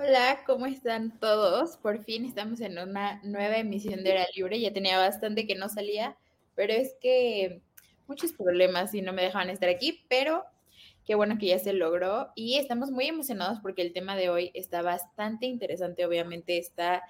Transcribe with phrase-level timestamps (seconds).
[0.00, 1.76] Hola, ¿cómo están todos?
[1.76, 4.60] Por fin estamos en una nueva emisión de Hora Libre.
[4.60, 6.16] Ya tenía bastante que no salía,
[6.54, 7.62] pero es que
[8.06, 10.44] muchos problemas y no me dejaban estar aquí, pero
[11.04, 14.52] qué bueno que ya se logró y estamos muy emocionados porque el tema de hoy
[14.54, 16.06] está bastante interesante.
[16.06, 17.02] Obviamente está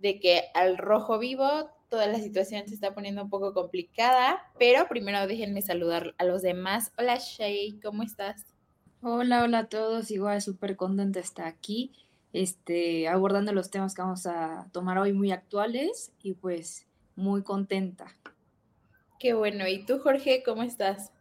[0.00, 4.88] de que al rojo vivo toda la situación se está poniendo un poco complicada, pero
[4.88, 6.90] primero déjenme saludar a los demás.
[6.98, 8.46] Hola Shay, ¿cómo estás?
[9.02, 11.90] Hola, hola a todos, igual súper contenta de estar aquí,
[12.32, 18.06] este, abordando los temas que vamos a tomar hoy muy actuales y pues muy contenta.
[19.18, 21.12] Qué bueno, ¿y tú Jorge, cómo estás?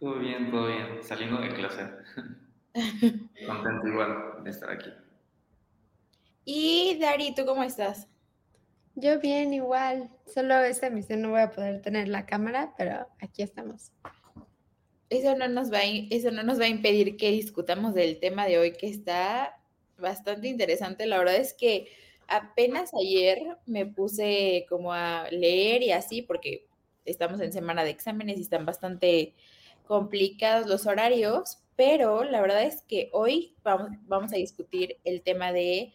[0.00, 1.90] Todo bien, todo bien, saliendo de clase.
[3.46, 4.90] Contento igual de estar aquí.
[6.44, 8.08] Y Dari, ¿tú cómo estás?
[8.96, 10.10] Yo bien, igual.
[10.26, 13.92] Solo esta emisión no voy a poder tener la cámara, pero aquí estamos
[15.14, 18.46] eso no nos va a, eso no nos va a impedir que discutamos del tema
[18.46, 19.60] de hoy que está
[19.98, 21.06] bastante interesante.
[21.06, 21.88] La verdad es que
[22.28, 26.66] apenas ayer me puse como a leer y así porque
[27.04, 29.34] estamos en semana de exámenes y están bastante
[29.86, 35.52] complicados los horarios, pero la verdad es que hoy vamos, vamos a discutir el tema
[35.52, 35.92] de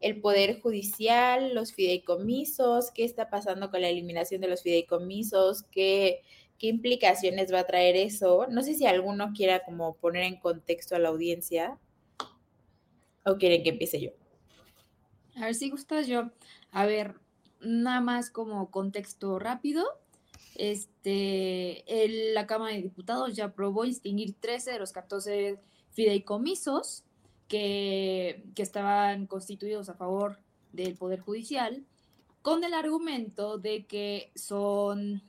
[0.00, 6.22] el poder judicial, los fideicomisos, qué está pasando con la eliminación de los fideicomisos, qué
[6.62, 8.46] qué implicaciones va a traer eso.
[8.48, 11.76] No sé si alguno quiera como poner en contexto a la audiencia
[13.24, 14.10] o quieren que empiece yo.
[15.34, 16.30] A ver si gustas yo.
[16.70, 17.16] A ver,
[17.60, 19.84] nada más como contexto rápido.
[20.54, 21.82] Este,
[22.32, 25.58] la Cámara de Diputados ya aprobó distinguir 13 de los 14
[25.90, 27.02] fideicomisos
[27.48, 30.38] que, que estaban constituidos a favor
[30.72, 31.84] del Poder Judicial,
[32.40, 35.22] con el argumento de que son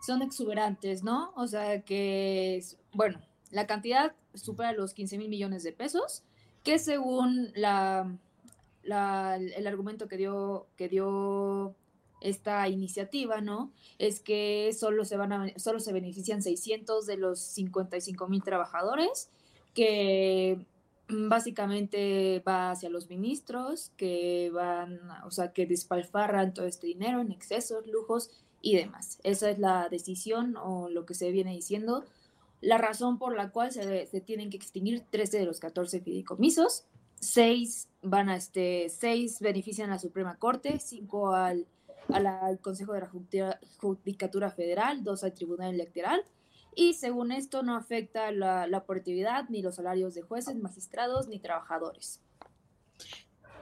[0.00, 1.32] son exuberantes, ¿no?
[1.36, 6.22] O sea que, bueno, la cantidad supera los 15 mil millones de pesos,
[6.62, 8.10] que según la,
[8.82, 11.74] el argumento que dio, que dio
[12.20, 13.72] esta iniciativa, ¿no?
[13.98, 19.30] Es que solo se, van a, solo se benefician 600 de los 55 mil trabajadores,
[19.74, 20.66] que
[21.08, 27.32] básicamente va hacia los ministros, que van, o sea, que despalfarran todo este dinero en
[27.32, 29.18] excesos, lujos y demás.
[29.22, 32.04] Esa es la decisión o lo que se viene diciendo.
[32.60, 36.84] La razón por la cual se, se tienen que extinguir 13 de los 14 fideicomisos,
[37.20, 41.66] 6 van a este, 6 benefician a la Suprema Corte, 5 al,
[42.08, 46.24] al Consejo de la Judicatura Federal, 2 al Tribunal Electoral,
[46.74, 51.38] y según esto no afecta la, la operatividad ni los salarios de jueces, magistrados ni
[51.38, 52.20] trabajadores.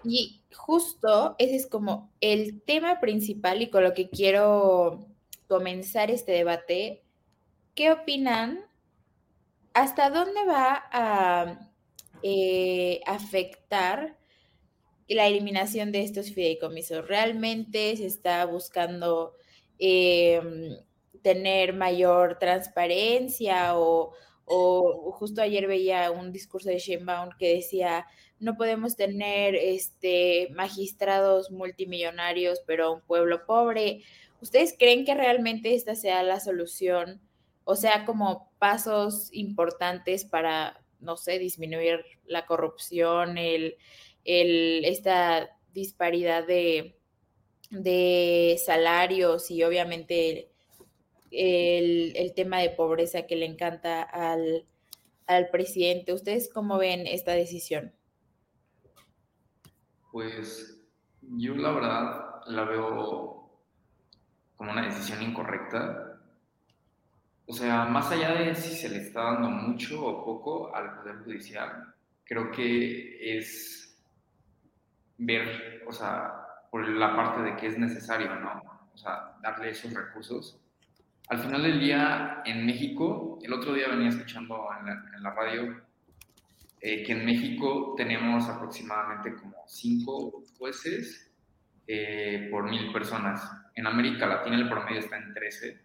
[0.04, 5.06] Y justo ese es como el tema principal y con lo que quiero
[5.47, 7.03] comenzar este debate.
[7.75, 8.60] ¿Qué opinan?
[9.75, 11.70] ¿Hasta dónde va a
[12.22, 14.19] eh, afectar
[15.08, 17.06] la eliminación de estos fideicomisos?
[17.06, 19.34] ¿Realmente se está buscando
[19.78, 20.76] em,
[21.22, 24.12] tener mayor transparencia o,
[24.44, 28.06] o, justo ayer veía un discurso de Sheinbaum que decía
[28.41, 34.02] no podemos tener este, magistrados multimillonarios, pero un pueblo pobre.
[34.40, 37.20] ¿Ustedes creen que realmente esta sea la solución?
[37.64, 43.76] O sea, como pasos importantes para, no sé, disminuir la corrupción, el,
[44.25, 46.96] esta disparidad de,
[47.70, 50.50] de salarios y obviamente
[51.31, 54.64] el, el, tema de pobreza que le encanta al,
[55.26, 56.12] al presidente.
[56.12, 57.93] ¿Ustedes cómo ven esta decisión?
[60.10, 60.81] Pues
[61.20, 63.50] yo la verdad la veo
[64.56, 66.20] como una decisión incorrecta.
[67.46, 71.16] O sea, más allá de si se le está dando mucho o poco al Poder
[71.25, 71.94] Judicial,
[72.25, 73.96] creo que es
[75.16, 76.34] ver, o sea,
[76.70, 78.62] por la parte de que es necesario, ¿no?
[78.94, 80.61] O sea, darle esos recursos.
[81.28, 85.31] Al final del día, en México, el otro día venía escuchando en la, en la
[85.31, 85.82] radio
[86.80, 91.32] eh, que en México tenemos aproximadamente como cinco jueces
[91.86, 93.50] eh, por mil personas.
[93.75, 95.80] En América Latina el promedio está en 13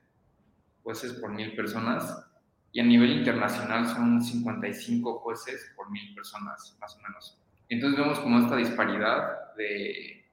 [0.83, 2.29] jueces por mil personas
[2.71, 7.39] y a nivel internacional son 55 jueces por mil personas, más o menos.
[7.69, 10.25] Entonces vemos como esta disparidad de,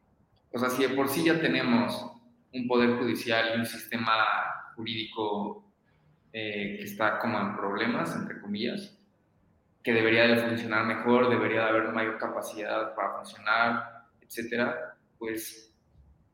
[0.53, 2.13] o sea, si de por sí ya tenemos
[2.53, 4.13] un poder judicial y un sistema
[4.75, 5.65] jurídico
[6.33, 8.99] eh, que está como en problemas, entre comillas,
[9.83, 15.73] que debería de funcionar mejor, debería de haber mayor capacidad para funcionar, etcétera, pues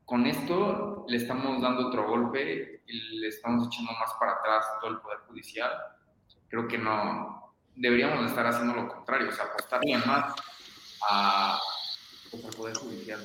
[0.05, 4.91] con esto le estamos dando otro golpe y le estamos echando más para atrás todo
[4.91, 5.71] el Poder Judicial.
[6.49, 10.33] Creo que no, deberíamos estar haciendo lo contrario, o sea, apostarle más
[11.09, 11.59] a,
[12.33, 13.19] al Poder Judicial.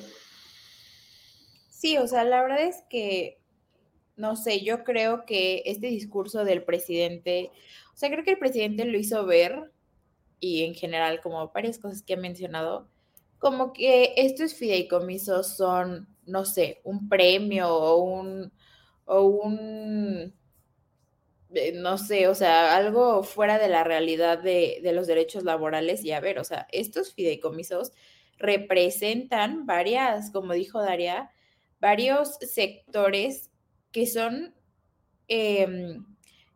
[1.69, 3.39] Sí, o sea, la verdad es que,
[4.15, 7.51] no sé, yo creo que este discurso del presidente,
[7.93, 9.72] o sea, creo que el presidente lo hizo ver
[10.39, 12.89] y en general como varias cosas que he mencionado,
[13.39, 18.53] como que estos fideicomisos son, no sé, un premio o un,
[19.05, 20.33] o un,
[21.53, 26.03] eh, no sé, o sea, algo fuera de la realidad de, de los derechos laborales.
[26.03, 27.91] Y a ver, o sea, estos fideicomisos
[28.37, 31.31] representan varias, como dijo Daria,
[31.79, 33.51] varios sectores
[33.91, 34.55] que son...
[35.27, 35.97] Eh,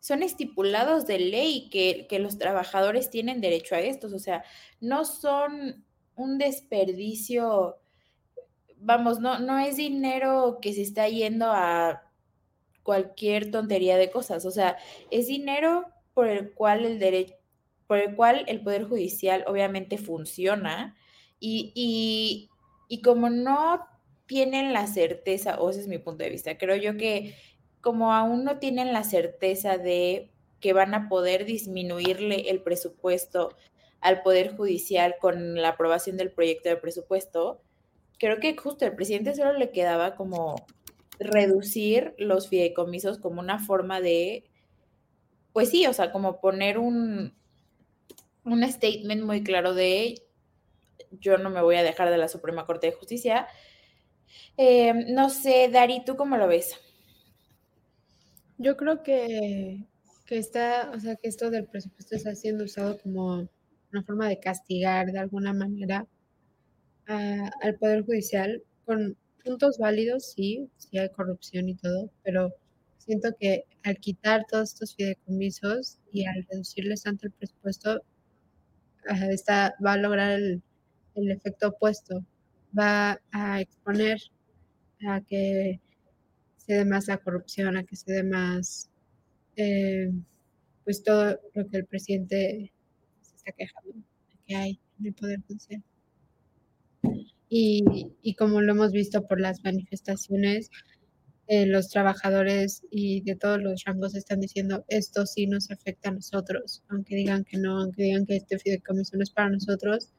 [0.08, 4.42] son estipulados de ley que, que, los trabajadores tienen derecho a estos, o sea,
[4.80, 5.84] no son
[6.16, 7.76] un desperdicio,
[8.78, 12.10] vamos, no, no es dinero que se está yendo a
[12.84, 14.78] cualquier tontería de cosas, o sea,
[15.12, 15.84] es dinero
[16.14, 17.36] por el cual el derecho,
[17.86, 20.96] por el cual el Poder Judicial obviamente funciona
[21.38, 22.50] y, y,
[22.88, 23.86] y como no
[24.26, 27.36] tienen la certeza, o ese es mi punto de vista, creo yo que
[27.88, 30.30] como aún no tienen la certeza de
[30.60, 33.56] que van a poder disminuirle el presupuesto
[34.02, 37.62] al Poder Judicial con la aprobación del proyecto de presupuesto,
[38.20, 40.66] creo que justo el presidente solo le quedaba como
[41.18, 44.44] reducir los fideicomisos como una forma de,
[45.54, 47.38] pues sí, o sea, como poner un,
[48.44, 50.24] un statement muy claro de
[51.10, 53.48] yo no me voy a dejar de la Suprema Corte de Justicia.
[54.58, 56.82] Eh, no sé, Dari, ¿tú cómo lo ves?
[58.58, 59.84] Yo creo que,
[60.26, 63.48] que está, o sea, que esto del presupuesto está siendo usado como
[63.92, 66.08] una forma de castigar de alguna manera
[67.06, 72.54] al Poder Judicial con puntos válidos, sí, sí hay corrupción y todo, pero
[72.98, 78.02] siento que al quitar todos estos fideicomisos y al reducirles tanto el presupuesto,
[79.30, 82.26] está, va a lograr el efecto opuesto,
[82.78, 84.20] va a exponer
[85.08, 85.80] a que
[86.68, 88.90] se dé más la corrupción, a que se dé más,
[89.56, 90.12] eh,
[90.84, 92.74] pues todo lo que el presidente
[93.22, 93.94] se está quejando
[94.46, 95.84] que hay en el Poder Judicial.
[97.50, 100.70] Y, y como lo hemos visto por las manifestaciones,
[101.48, 106.14] eh, los trabajadores y de todos los rangos están diciendo esto sí nos afecta a
[106.14, 110.12] nosotros, aunque digan que no, aunque digan que este fideicomiso no es para nosotros,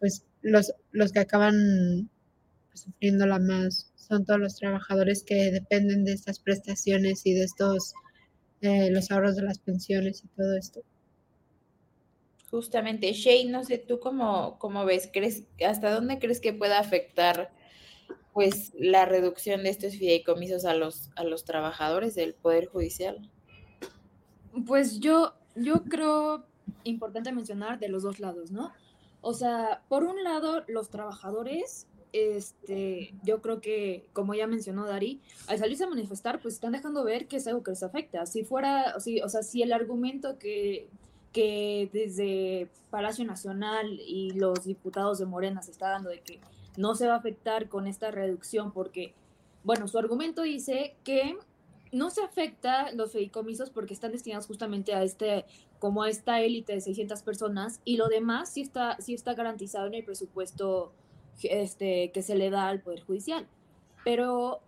[0.00, 2.10] pues los, los que acaban
[2.78, 7.44] pues, sufriendo la más son todos los trabajadores que dependen de estas prestaciones y de
[7.44, 7.92] estos,
[8.62, 10.80] eh, los ahorros de las pensiones y todo esto.
[12.50, 15.10] Justamente, Shay, no sé, ¿tú cómo, cómo ves?
[15.12, 17.52] ¿Crees, ¿Hasta dónde crees que pueda afectar
[18.32, 23.30] pues la reducción de estos fideicomisos a los, a los trabajadores del Poder Judicial?
[24.66, 26.46] Pues yo, yo creo
[26.84, 28.72] importante mencionar de los dos lados, ¿no?
[29.20, 35.20] O sea, por un lado, los trabajadores este, yo creo que, como ya mencionó Dari,
[35.46, 38.26] al salirse a manifestar, pues están dejando ver que es algo que les afecta.
[38.26, 40.88] Si fuera, o, si, o sea, si el argumento que,
[41.32, 46.40] que desde Palacio Nacional y los diputados de Morena se está dando de que
[46.76, 49.14] no se va a afectar con esta reducción porque,
[49.64, 51.36] bueno, su argumento dice que
[51.92, 55.44] no se afecta los fideicomisos porque están destinados justamente a este
[55.78, 59.86] como a esta élite de 600 personas y lo demás sí está sí está garantizado
[59.86, 60.92] en el presupuesto
[61.42, 63.46] este, que se le da al Poder Judicial.
[64.04, 64.60] Pero,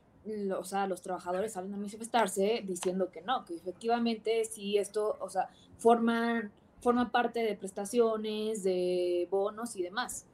[0.58, 5.28] o sea, los trabajadores salen a manifestarse diciendo que no, que efectivamente si esto, o
[5.28, 5.48] sea,
[5.78, 10.26] forman, forma parte de prestaciones, de bonos y demás.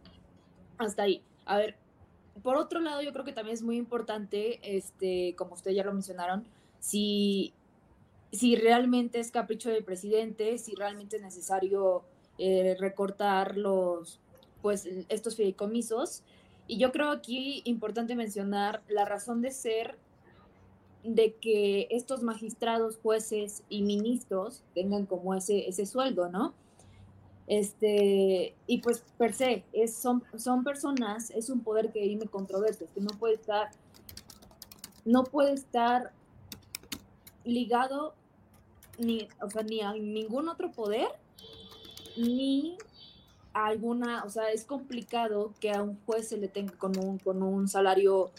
[0.79, 1.23] Hasta ahí.
[1.45, 1.77] A ver,
[2.43, 5.93] por otro lado, yo creo que también es muy importante, este, como ustedes ya lo
[5.93, 6.45] mencionaron,
[6.81, 7.55] si,
[8.33, 12.05] si realmente es capricho del presidente, si realmente es necesario
[12.39, 14.21] eh, recortar los,
[14.67, 16.25] pues estos fideicomisos
[16.67, 19.97] Y yo creo aquí importante mencionar la razón de ser
[21.05, 26.53] de que estos magistrados, jueces y ministros tengan como ese, ese sueldo, ¿no?
[27.47, 32.91] Este, y pues per se, es, son, son personas, es un poder que dime controversias,
[32.91, 33.71] que no puede estar,
[35.05, 36.11] no puede estar
[37.45, 38.15] ligado
[38.99, 41.07] ni, o sea, ni a ningún otro poder,
[42.17, 42.77] ni
[43.65, 47.43] alguna, o sea, es complicado que a un juez se le tenga con un, con
[47.43, 48.31] un salario,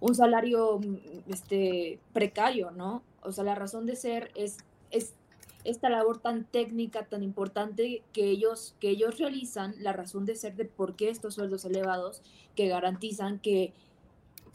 [0.00, 0.80] un salario
[1.26, 3.02] este, precario, ¿no?
[3.22, 4.56] O sea, la razón de ser es,
[4.90, 5.12] es
[5.64, 10.56] esta labor tan técnica, tan importante que ellos, que ellos realizan, la razón de ser
[10.56, 12.22] de por qué estos sueldos elevados
[12.54, 13.74] que garantizan que,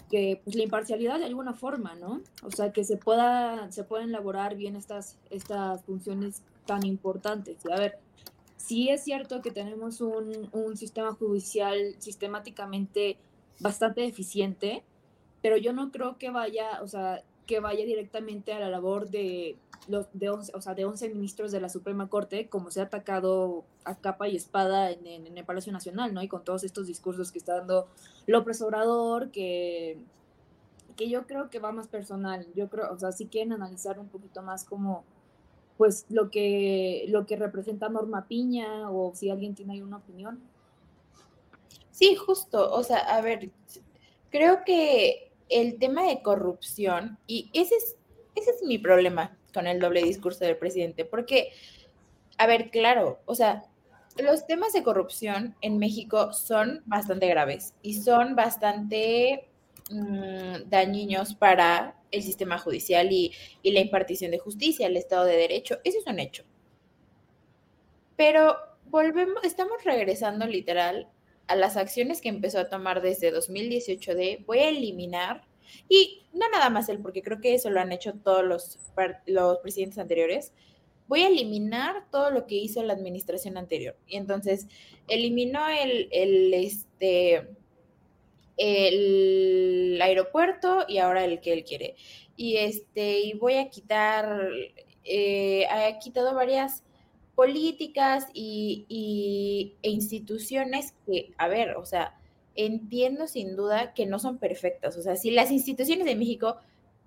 [0.10, 2.22] que pues, la imparcialidad de alguna forma, ¿no?
[2.42, 7.58] O sea, que se, pueda, se pueden elaborar bien estas, estas funciones tan importantes.
[7.64, 8.00] Y a ver,
[8.64, 13.18] sí es cierto que tenemos un, un sistema judicial sistemáticamente
[13.60, 14.84] bastante eficiente,
[15.42, 19.58] pero yo no creo que vaya, o sea, que vaya directamente a la labor de
[19.90, 22.86] los de 11, o sea, de 11 ministros de la Suprema Corte, como se ha
[22.86, 26.24] atacado a capa y espada en, el Palacio Nacional, ¿no?
[26.24, 27.88] Y con todos estos discursos que está dando
[28.26, 29.98] López Obrador, que,
[30.96, 32.48] que yo creo que va más personal.
[32.56, 35.04] Yo creo, o sea, si quieren analizar un poquito más como,
[35.78, 40.42] pues, lo que, lo que representa Norma Piña, o si alguien tiene ahí una opinión.
[41.92, 43.52] Sí, justo, o sea, a ver,
[44.30, 47.96] creo que el tema de corrupción, y ese es,
[48.36, 51.52] ese es mi problema, con el doble discurso del presidente, porque,
[52.38, 53.64] a ver, claro, o sea,
[54.18, 59.48] los temas de corrupción en México son bastante graves y son bastante
[59.90, 65.80] mmm, dañinos para el sistema judicial y, la impartición de justicia, el Estado de Derecho.
[65.84, 66.44] Eso es un hecho.
[68.16, 68.56] Pero
[68.86, 71.10] volvemos, estamos regresando literal
[71.48, 75.46] a las acciones que empezó a tomar desde 2018 de voy a eliminar
[75.90, 78.80] y no nada más él, porque creo que eso lo han hecho todos los,
[79.26, 80.54] los presidentes anteriores.
[81.08, 83.98] Voy a eliminar todo lo que hizo la administración anterior.
[84.08, 84.68] Y entonces
[85.08, 87.50] eliminó el, el, este,
[88.58, 91.96] el aeropuerto y ahora el que él quiere.
[92.36, 94.50] Y este, y voy a quitar,
[95.04, 96.84] eh, ha quitado varias
[97.36, 102.20] políticas y, y, e instituciones que, a ver, o sea,
[102.56, 104.98] entiendo sin duda que no son perfectas.
[104.98, 106.58] O sea, si las instituciones de México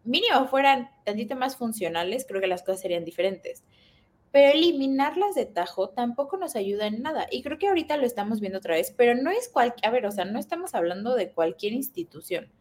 [0.04, 3.64] mínimo fueran tantito más funcionales, creo que las cosas serían diferentes.
[4.36, 7.26] Pero eliminarlas de tajo tampoco nos ayuda en nada.
[7.30, 10.04] Y creo que ahorita lo estamos viendo otra vez, pero no es cualquier, a ver,
[10.04, 12.52] o sea, no estamos hablando de cualquier institución.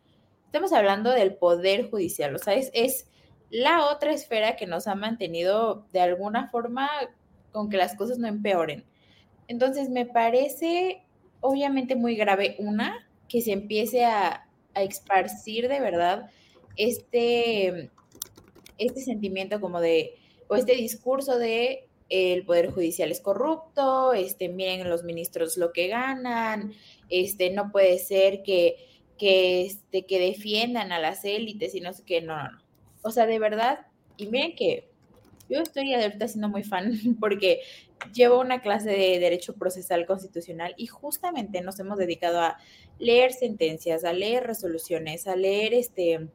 [0.45, 2.33] Estamos hablando del poder judicial.
[2.33, 3.09] O sea, es,
[3.49, 6.89] la otra esfera que nos ha mantenido de alguna forma
[7.51, 8.85] con que las cosas no empeoren.
[9.49, 11.03] Entonces, me parece
[11.41, 12.55] obviamente muy grave.
[12.57, 16.29] Una, que se empiece a, a esparcir de verdad
[16.77, 17.91] este,
[18.77, 24.89] este sentimiento como de, o este discurso de el poder judicial es corrupto, este, miren
[24.89, 26.73] los ministros lo que ganan,
[27.09, 28.75] este, no puede ser que,
[29.17, 32.61] que, este, que defiendan a las élites y no no, no, no.
[33.01, 33.87] O sea, de verdad,
[34.17, 34.89] y miren que
[35.49, 37.61] yo estoy ahorita siendo muy fan porque
[38.13, 42.57] llevo una clase de Derecho Procesal Constitucional y justamente nos hemos dedicado a
[42.99, 46.27] leer sentencias, a leer resoluciones, a leer este,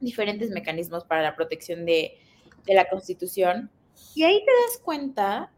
[0.00, 2.18] diferentes mecanismos para la protección de,
[2.66, 3.70] de la Constitución.
[4.14, 5.52] Y ahí te das cuenta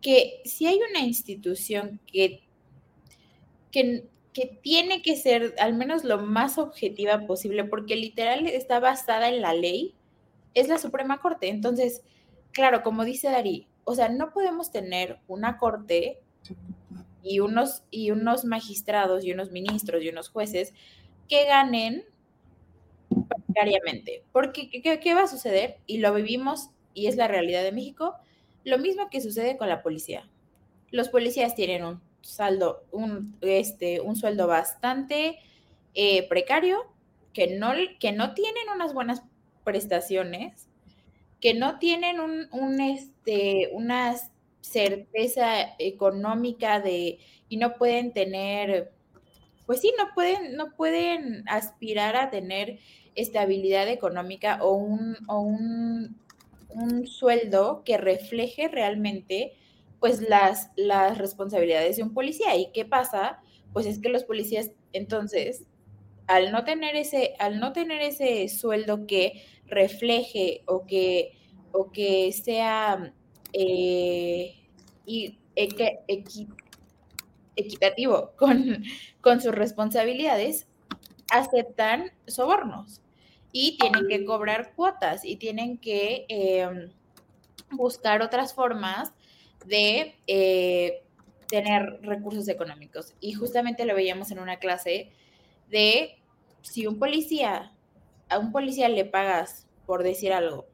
[0.00, 2.42] que si hay una institución que,
[3.70, 9.28] que, que, tiene que ser al menos lo más objetiva posible, porque literal está basada
[9.28, 9.94] en la ley,
[10.54, 11.48] es la Suprema Corte.
[11.48, 12.02] Entonces,
[12.52, 16.20] claro, como dice Darí, o sea, no podemos tener una corte
[17.22, 20.72] y unos, y unos magistrados y unos ministros y unos jueces
[21.28, 22.04] que ganen
[23.56, 24.22] precariamente.
[24.32, 25.78] Porque, ¿qué, ¿qué, va a suceder?
[25.86, 28.14] Y lo vivimos y es la realidad de México.
[28.64, 30.28] Lo mismo que sucede con la policía.
[30.90, 35.38] Los policías tienen un saldo, un, este, un sueldo bastante
[35.94, 36.92] eh, precario,
[37.32, 39.22] que no, que no tienen unas buenas
[39.64, 40.68] prestaciones,
[41.40, 44.16] que no tienen un, un, este, una
[44.60, 48.92] certeza económica de, y no pueden tener,
[49.66, 52.78] pues sí, no pueden, no pueden aspirar a tener
[53.16, 56.16] estabilidad económica o un, o un,
[56.70, 59.54] un sueldo que refleje realmente
[59.98, 62.54] pues las, las responsabilidades de un policía.
[62.56, 63.40] ¿Y qué pasa?
[63.72, 65.64] Pues es que los policías entonces
[66.26, 71.32] al no tener ese, al no tener ese sueldo que refleje o que,
[71.72, 73.12] o que sea
[73.52, 74.54] eh,
[75.04, 76.48] y, equi,
[77.54, 78.84] equitativo con,
[79.20, 80.66] con sus responsabilidades,
[81.30, 83.02] aceptan sobornos
[83.58, 86.90] y tienen que cobrar cuotas y tienen que em,
[87.70, 89.14] buscar otras formas
[89.64, 91.02] de eh,
[91.48, 93.14] tener recursos económicos.
[93.18, 95.10] Y justamente lo veíamos en una clase
[95.70, 96.18] de
[96.60, 97.72] si un policía,
[98.28, 100.66] a un policía le pagas por decir algo,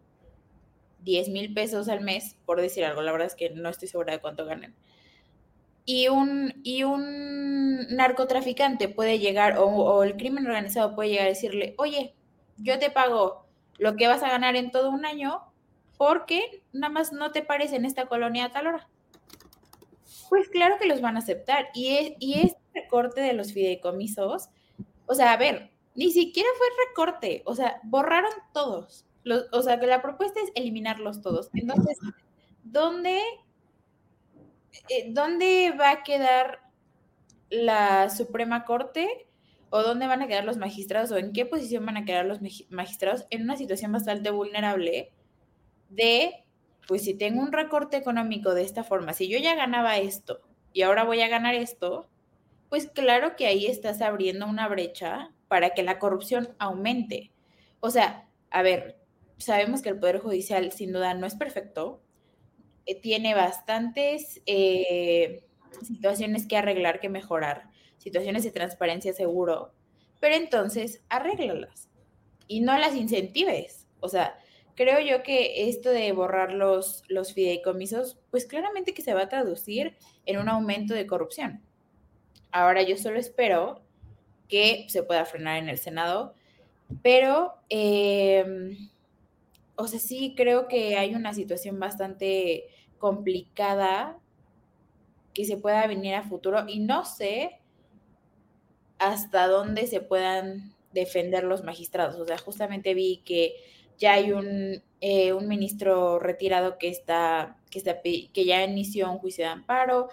[1.04, 4.14] 10 mil pesos al mes, por decir algo, la verdad es que no estoy segura
[4.14, 4.74] de cuánto ganan.
[5.84, 11.28] Y un, y un narcotraficante puede llegar, o, o el crimen organizado puede llegar a
[11.28, 12.16] decirle, oye,
[12.58, 13.46] yo te pago
[13.78, 15.42] lo que vas a ganar en todo un año
[15.96, 18.88] porque nada más no te parece en esta colonia a tal hora.
[20.28, 21.68] Pues claro que los van a aceptar.
[21.74, 24.48] Y, es, y este recorte de los fideicomisos,
[25.06, 29.04] o sea, a ver, ni siquiera fue recorte, o sea, borraron todos.
[29.52, 31.50] o sea, que la propuesta es eliminarlos todos.
[31.54, 31.98] Entonces,
[32.64, 33.20] ¿dónde,
[34.88, 36.62] eh, ¿dónde va a quedar
[37.50, 39.28] la Suprema Corte?
[39.74, 41.12] ¿O dónde van a quedar los magistrados?
[41.12, 43.24] ¿O en qué posición van a quedar los magistrados?
[43.30, 45.12] En una situación bastante vulnerable
[45.88, 46.44] de,
[46.86, 50.42] pues si tengo un recorte económico de esta forma, si yo ya ganaba esto
[50.74, 52.06] y ahora voy a ganar esto,
[52.68, 57.32] pues claro que ahí estás abriendo una brecha para que la corrupción aumente.
[57.80, 58.98] O sea, a ver,
[59.38, 62.02] sabemos que el Poder Judicial sin duda no es perfecto,
[62.84, 65.46] eh, tiene bastantes eh,
[65.82, 67.71] situaciones que arreglar, que mejorar,
[68.02, 69.72] situaciones de transparencia seguro,
[70.18, 71.88] pero entonces arréglalas
[72.48, 73.86] y no las incentives.
[74.00, 74.36] O sea,
[74.74, 79.28] creo yo que esto de borrar los, los fideicomisos, pues claramente que se va a
[79.28, 81.62] traducir en un aumento de corrupción.
[82.50, 83.82] Ahora yo solo espero
[84.48, 86.34] que se pueda frenar en el Senado,
[87.02, 88.90] pero, em,
[89.76, 92.64] o sea, sí creo que hay una situación bastante
[92.98, 94.18] complicada
[95.32, 97.61] que se pueda venir a futuro y no sé
[98.98, 102.16] hasta dónde se puedan defender los magistrados.
[102.16, 103.54] O sea, justamente vi que
[103.98, 109.18] ya hay un, eh, un ministro retirado que está, que está, que ya inició un
[109.18, 110.08] juicio de amparo,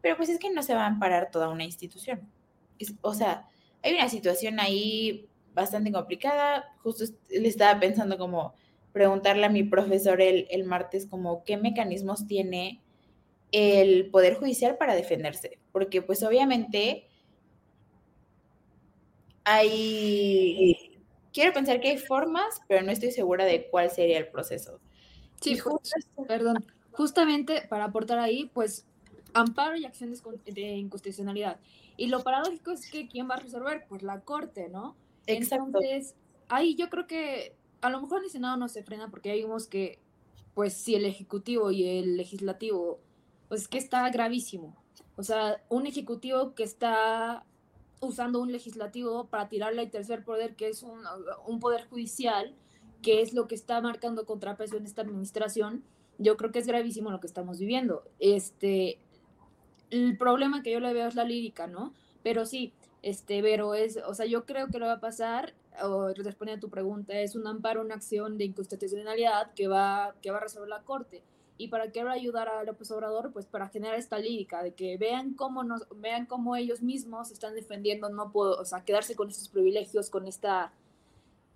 [0.00, 2.28] pero pues es que no se va a amparar toda una institución.
[3.02, 3.48] o sea,
[3.82, 6.64] hay una situación ahí bastante complicada.
[6.82, 8.54] Justo le estaba pensando como
[8.92, 12.82] preguntarle a mi profesor el, el martes como qué mecanismos tiene
[13.52, 17.06] el Poder Judicial para defenderse, porque pues obviamente
[19.44, 20.92] hay
[21.32, 24.80] quiero pensar que hay formas, pero no estoy segura de cuál sería el proceso.
[25.40, 25.58] Sí,
[26.28, 26.64] perdón.
[26.92, 28.86] Justamente para aportar ahí, pues,
[29.32, 31.58] amparo y acciones de inconstitucionalidad.
[31.96, 33.86] Y lo paradójico es que ¿quién va a resolver?
[33.88, 34.96] Pues la Corte, ¿no?
[35.26, 35.66] Exacto.
[35.66, 36.14] Entonces,
[36.48, 39.66] ahí yo creo que a lo mejor el Senado no se frena porque hay vimos
[39.66, 39.98] que,
[40.54, 43.00] pues, si el Ejecutivo y el Legislativo,
[43.48, 44.76] pues, que está gravísimo.
[45.16, 47.46] O sea, un Ejecutivo que está
[48.02, 51.00] usando un legislativo para tirarle al tercer poder, que es un,
[51.46, 52.54] un poder judicial,
[53.00, 55.84] que es lo que está marcando contrapeso en esta administración,
[56.18, 58.04] yo creo que es gravísimo lo que estamos viviendo.
[58.18, 58.98] Este,
[59.90, 61.92] el problema que yo le veo es la lírica, ¿no?
[62.22, 66.08] Pero sí, este, pero es, o sea, yo creo que lo va a pasar, o
[66.08, 70.38] respondiendo a tu pregunta, es un amparo, una acción de inconstitucionalidad que va, que va
[70.38, 71.22] a resolver la Corte.
[71.58, 73.32] ¿Y para a ayudar a López Obrador?
[73.32, 77.54] Pues para generar esta lírica, de que vean cómo, nos, vean cómo ellos mismos están
[77.54, 80.72] defendiendo, no puedo, o sea, quedarse con estos privilegios, con esta,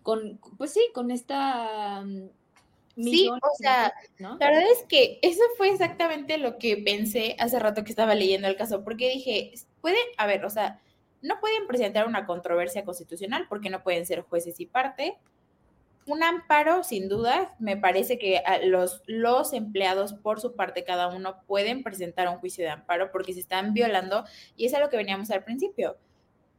[0.03, 2.03] con, pues sí, con esta...
[2.03, 7.59] Mm, sí, o sea, la verdad es que eso fue exactamente lo que pensé hace
[7.59, 10.81] rato que estaba leyendo el caso, porque dije, puede, a ver, o sea,
[11.23, 15.19] no pueden presentar una controversia constitucional porque no pueden ser jueces y parte,
[16.07, 21.43] un amparo, sin duda, me parece que los, los empleados, por su parte, cada uno
[21.47, 24.25] pueden presentar un juicio de amparo porque se están violando,
[24.57, 25.97] y es a lo que veníamos al principio.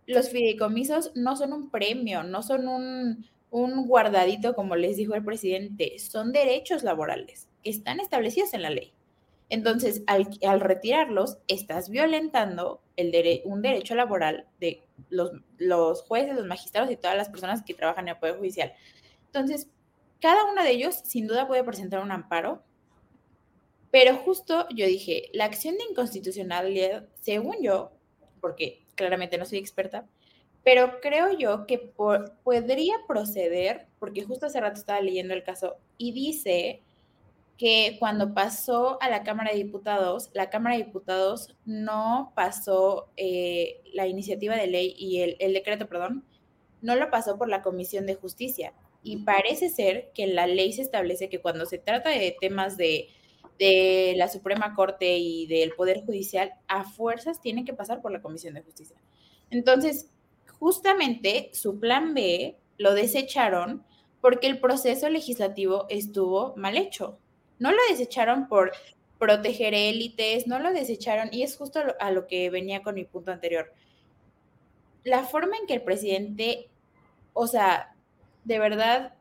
[0.06, 5.24] Los fideicomisos no son un premio, no son un, un guardadito, como les dijo el
[5.24, 8.94] presidente, son derechos laborales que están establecidos en la ley.
[9.50, 12.82] Entonces, al, retirarlos, estás violentando
[13.46, 18.06] un derecho laboral de los, los jueces, los magistrados y todas las personas que trabajan
[18.08, 18.74] en el Poder Judicial.
[19.38, 19.70] Entonces,
[20.20, 22.64] cada uno de ellos sin duda puede presentar un amparo,
[23.92, 27.92] pero justo yo dije, la acción de inconstitucionalidad, según yo,
[28.42, 30.08] porque claramente no soy experta,
[30.64, 36.12] pero creo yo que podría proceder, porque justo hace rato estaba leyendo el caso y
[36.12, 36.82] dice
[37.58, 43.82] que cuando pasó a la Cámara de Diputados, la Cámara de Diputados no pasó eh,
[43.94, 46.26] la iniciativa de ley y el, el decreto, perdón,
[46.82, 50.82] no lo pasó por la Comisión de Justicia y parece ser que la ley se
[50.82, 53.10] establece que cuando se trata de temas de
[53.58, 58.22] de la Suprema Corte y del Poder Judicial, a fuerzas tienen que pasar por la
[58.22, 58.98] Comisión de Justicia.
[59.50, 60.10] Entonces,
[60.60, 63.84] justamente su plan B lo desecharon
[64.22, 67.18] porque el proceso legislativo estuvo mal hecho.
[67.60, 68.72] No lo desecharon por
[69.18, 73.32] proteger élites, no lo desecharon, y es justo a lo que venía con mi punto
[73.32, 73.74] anterior.
[75.04, 76.70] La forma en que el presidente,
[77.34, 77.96] o sea,
[78.48, 79.14] de verdad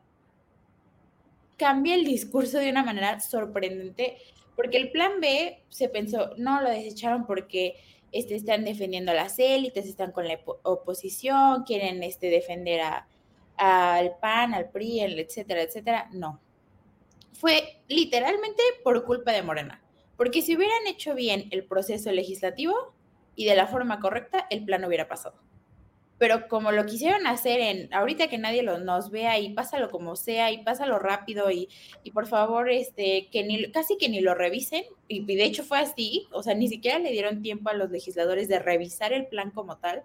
[1.57, 4.17] cambia el discurso de una manera sorprendente,
[4.55, 7.75] porque el plan B se pensó, no lo desecharon porque
[8.11, 12.81] este, están defendiendo a las élites, están con la oposición, quieren este, defender
[13.57, 16.09] al PAN, al PRI, etcétera, etcétera.
[16.13, 16.39] No.
[17.33, 19.81] Fue literalmente por culpa de Morena.
[20.15, 22.93] Porque si hubieran hecho bien el proceso legislativo
[23.35, 25.35] y de la forma correcta, el plan hubiera pasado
[26.17, 30.15] pero como lo quisieron hacer en, ahorita que nadie lo, nos vea y pásalo como
[30.15, 31.69] sea y pásalo rápido y,
[32.03, 35.79] y por favor, este, que ni, casi que ni lo revisen, y, de hecho fue
[35.79, 39.51] así, o sea, ni siquiera le dieron tiempo a los legisladores de revisar el plan
[39.51, 40.03] como tal,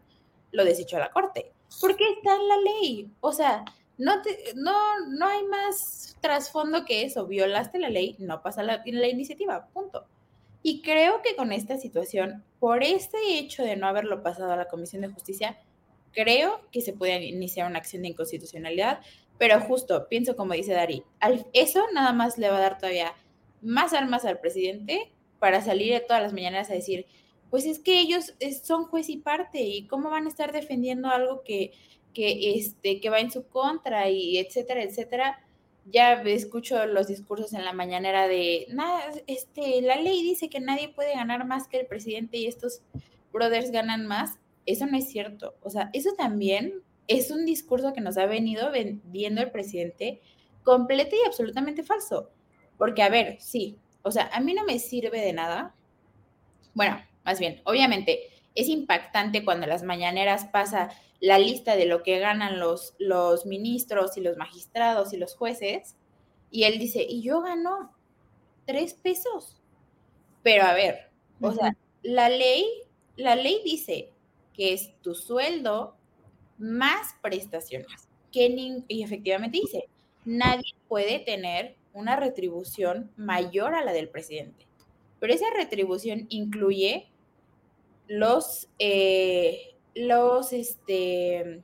[0.51, 3.65] lo desechó la Corte, porque está en la ley, o sea,
[3.97, 4.73] no, te, no,
[5.09, 10.07] no hay más trasfondo que eso, violaste la ley, no pasa la, la iniciativa, punto.
[10.65, 14.69] Y creo que con esta situación, por este hecho de no haberlo pasado a la
[14.69, 15.59] Comisión de Justicia,
[16.13, 19.01] creo que se puede iniciar una acción de inconstitucionalidad,
[19.39, 21.03] pero justo, pienso como dice Dari,
[21.53, 23.15] eso nada más le va a dar todavía
[23.61, 27.07] más armas al presidente para salir de todas las mañanas a decir,
[27.51, 31.43] pues es que ellos son juez y parte y cómo van a estar defendiendo algo
[31.43, 31.73] que,
[32.15, 35.45] que, este, que va en su contra y etcétera, etcétera.
[35.85, 40.89] Ya escucho los discursos en la mañanera de, nada, este, la ley dice que nadie
[40.89, 42.83] puede ganar más que el presidente y estos
[43.33, 45.55] brothers ganan más eso no es cierto.
[45.63, 50.21] O sea, eso también es un discurso que nos ha venido vendiendo el presidente
[50.63, 52.31] completo y absolutamente falso.
[52.79, 55.75] Porque, a ver, sí, o sea, a mí no me sirve de nada.
[56.75, 58.21] Bueno, más bien, obviamente
[58.55, 64.17] es impactante cuando las mañaneras pasa la lista de lo que ganan los, los ministros
[64.17, 65.97] y los magistrados y los jueces.
[66.51, 67.95] Y él dice, y yo gano
[68.67, 69.61] tres pesos.
[70.43, 72.67] Pero a ver, o sea, la ley,
[73.17, 74.13] la ley dice
[74.71, 75.97] es tu sueldo
[76.59, 78.09] más prestaciones.
[78.31, 78.47] Que
[78.89, 79.89] y efectivamente dice,
[80.25, 84.67] nadie puede tener una retribución mayor a la del presidente.
[85.21, 87.09] Pero esa retribución incluye
[88.09, 91.63] los, eh, los, este,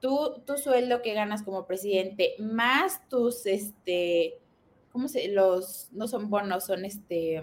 [0.00, 4.38] tu, tu, sueldo que ganas como presidente, más tus, este,
[4.92, 7.42] ¿cómo se, los, no son bonos, son este,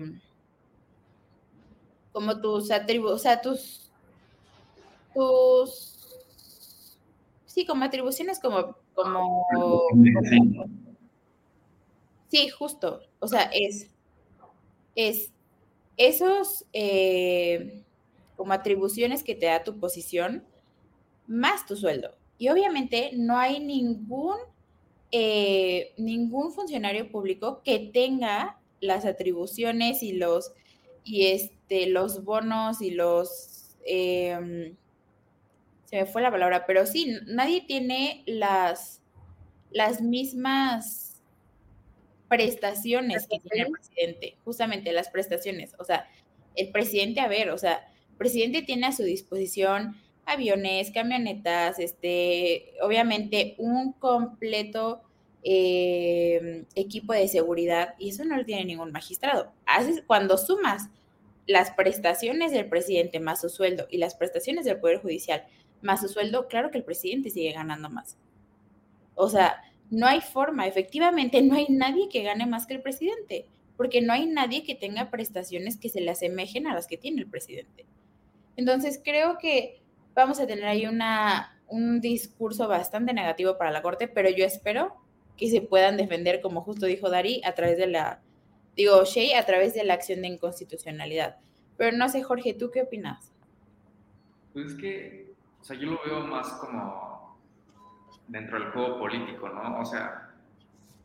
[2.11, 3.90] como tus atributos, o sea, tus,
[5.13, 6.19] tus,
[7.45, 9.45] sí, como atribuciones como, como,
[12.29, 13.89] sí, justo, o sea, es,
[14.95, 15.31] es
[15.97, 17.83] esos eh,
[18.35, 20.43] como atribuciones que te da tu posición
[21.27, 22.15] más tu sueldo.
[22.37, 24.37] Y obviamente no hay ningún,
[25.11, 30.53] eh, ningún funcionario público que tenga las atribuciones y los,
[31.03, 34.75] y este, los bonos y los, em,
[35.91, 39.01] se me fue la palabra, pero sí, nadie tiene las,
[39.71, 41.21] las mismas
[42.29, 45.75] prestaciones que tiene el presidente, justamente las prestaciones.
[45.77, 46.07] O sea,
[46.55, 52.73] el presidente, a ver, o sea, el presidente tiene a su disposición aviones, camionetas, este,
[52.81, 55.01] obviamente un completo
[55.43, 59.51] eh, equipo de seguridad y eso no lo tiene ningún magistrado.
[59.65, 60.89] Haces, cuando sumas
[61.47, 65.43] las prestaciones del presidente más su sueldo y las prestaciones del Poder Judicial
[65.81, 68.17] más su sueldo, claro que el presidente sigue ganando más.
[69.15, 73.45] O sea, no hay forma, efectivamente, no hay nadie que gane más que el presidente,
[73.77, 77.21] porque no hay nadie que tenga prestaciones que se le asemejen a las que tiene
[77.21, 77.85] el presidente.
[78.55, 79.81] Entonces, creo que
[80.13, 84.95] vamos a tener ahí una, un discurso bastante negativo para la Corte, pero yo espero
[85.37, 88.21] que se puedan defender, como justo dijo Dari, a través de la,
[88.75, 91.37] digo, Shea, a través de la acción de inconstitucionalidad.
[91.77, 93.31] Pero no sé, Jorge, ¿tú qué opinas?
[94.53, 95.30] Pues es que
[95.61, 97.37] o sea, yo lo veo más como
[98.27, 99.79] dentro del juego político, ¿no?
[99.79, 100.31] O sea,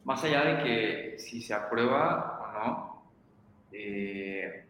[0.05, 3.03] más allá de que si se aprueba o no,
[3.73, 4.65] eh,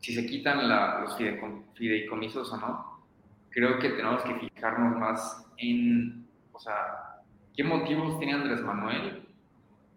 [0.00, 0.68] si se quitan
[1.02, 1.16] los
[1.74, 3.04] fideicomisos o no,
[3.50, 7.22] creo que tenemos que fijarnos más en, o sea,
[7.54, 9.28] qué motivos tiene Andrés Manuel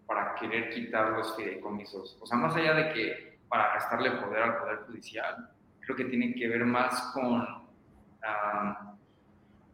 [0.06, 2.18] para querer quitar los fideicomisos.
[2.22, 5.50] O sea, más allá de que para restarle poder al Poder Judicial,
[5.80, 7.62] creo que tiene que ver más con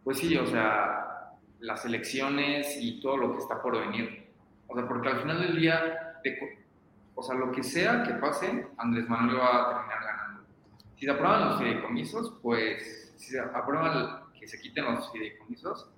[0.07, 4.31] pues sí, o sea, las elecciones y todo lo que está por venir.
[4.65, 6.21] O sea, porque al final del día,
[7.13, 10.43] o sea, lo que sea que pase, Andrés Manuel va a terminar ganando.
[10.95, 15.91] Si se aprueban los fideicomisos, pues, si se aprueban que se quiten los fideicomisos,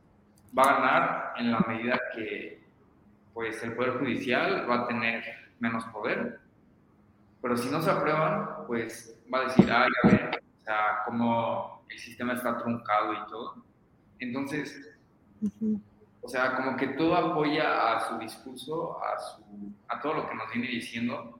[0.58, 2.64] va a ganar en la medida que,
[3.36, 5.24] pues, el Poder Judicial va a tener
[5.60, 6.40] menos poder.
[7.44, 11.86] Pero si no se aprueban, pues va a decir, ay, a ver, o sea, como
[11.88, 13.69] el sistema está truncado y todo.
[14.20, 14.80] Entonces,
[16.22, 19.44] o sea, como que todo apoya a su discurso, a, su,
[19.88, 21.40] a todo lo que nos viene diciendo.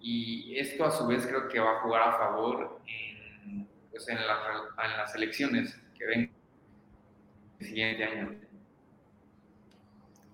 [0.00, 4.16] Y esto a su vez creo que va a jugar a favor en, pues en,
[4.16, 6.32] en las elecciones que ven
[7.60, 8.40] el siguiente año.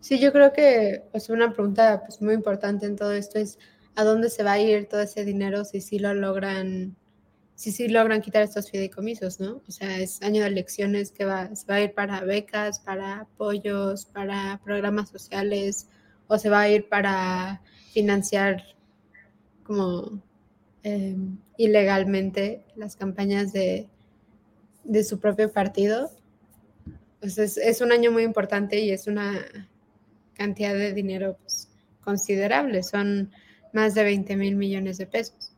[0.00, 3.58] Sí, yo creo que pues, una pregunta pues, muy importante en todo esto es
[3.96, 6.94] a dónde se va a ir todo ese dinero si sí lo logran,
[7.56, 9.62] si sí logran quitar estos fideicomisos, ¿no?
[9.66, 13.20] O sea, es año de elecciones que va, se va a ir para becas, para
[13.20, 15.88] apoyos, para programas sociales,
[16.28, 18.62] o se va a ir para financiar
[19.64, 20.22] como
[20.82, 21.16] eh,
[21.56, 23.88] ilegalmente las campañas de,
[24.84, 26.10] de, su propio partido.
[27.20, 29.46] Pues es, es, un año muy importante y es una
[30.34, 31.70] cantidad de dinero pues,
[32.02, 32.82] considerable.
[32.82, 33.32] Son
[33.72, 35.55] más de 20 mil millones de pesos.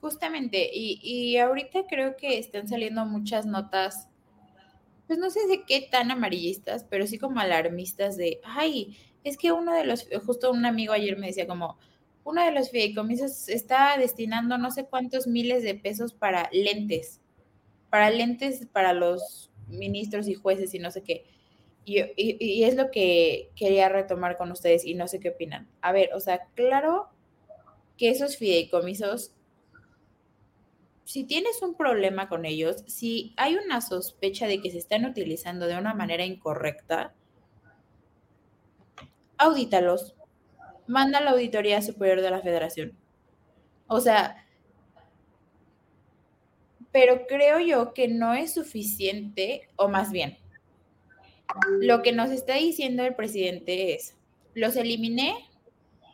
[0.00, 4.08] Justamente, y, y ahorita creo que están saliendo muchas notas,
[5.06, 9.52] pues no sé de qué tan amarillistas, pero sí como alarmistas de, ay, es que
[9.52, 11.78] uno de los, justo un amigo ayer me decía como,
[12.24, 17.20] uno de los fideicomisos está destinando no sé cuántos miles de pesos para lentes,
[17.88, 21.24] para lentes para los ministros y jueces y no sé qué.
[21.86, 25.70] Y, es lo que quería retomar con ustedes y no sé qué opinan.
[25.80, 27.08] A ver, o sea, claro
[27.96, 29.32] que esos fideicomisos,
[31.08, 35.66] si tienes un problema con ellos, si hay una sospecha de que se están utilizando
[35.66, 37.14] de una manera incorrecta,
[39.38, 40.14] audítalos.
[40.86, 42.94] Manda a la Auditoría Superior de la Federación.
[43.86, 44.46] O sea,
[46.92, 50.36] pero creo yo que no es suficiente, o más bien,
[51.80, 54.14] lo que nos está diciendo el presidente es,
[54.52, 55.48] los eliminé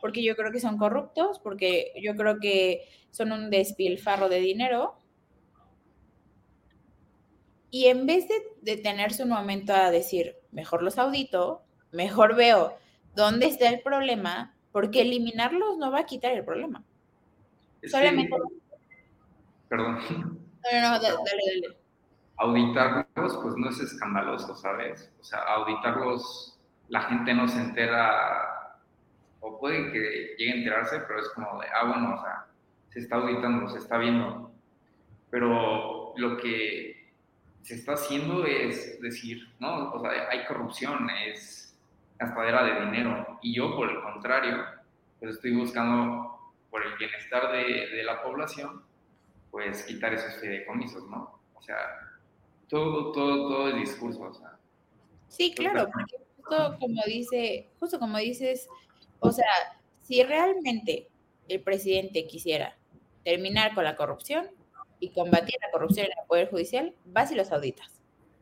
[0.05, 4.99] porque yo creo que son corruptos, porque yo creo que son un despilfarro de dinero.
[7.71, 12.77] Y en vez de detenerse un momento a decir, mejor los audito, mejor veo
[13.15, 16.83] dónde está el problema, porque eliminarlos no va a quitar el problema.
[17.85, 18.37] Solamente...
[19.69, 19.97] Perdón.
[20.07, 21.77] No, no, no, dale, dale
[22.37, 25.11] auditarlos, pues no es escandaloso, ¿sabes?
[25.19, 28.44] O sea, auditarlos, la gente no se entera,
[29.45, 32.47] o puede que llegue a enterarse, pero es como de, ah, bueno, o sea,
[32.89, 34.51] se está auditando, se está viendo.
[35.29, 37.11] Pero lo que
[37.61, 41.77] se está haciendo es decir, no, o sea, hay corrupción, es
[42.17, 43.39] gastadera de dinero.
[43.43, 44.65] Y yo, por el contrario,
[45.19, 48.81] pues estoy buscando, por el bienestar de, de la población,
[49.51, 51.39] pues quitar esos fideicomisos, ¿no?
[51.53, 51.77] O sea,
[52.67, 54.21] todo, todo, todo el discurso.
[54.21, 54.57] O sea,
[55.27, 58.67] sí, claro, porque justo como dice, justo como dices,
[59.19, 59.45] o sea,
[60.01, 61.09] si realmente
[61.47, 62.77] el presidente quisiera
[63.23, 64.49] terminar con la corrupción
[64.99, 68.01] y combatir la corrupción en el Poder Judicial, vas y los auditas.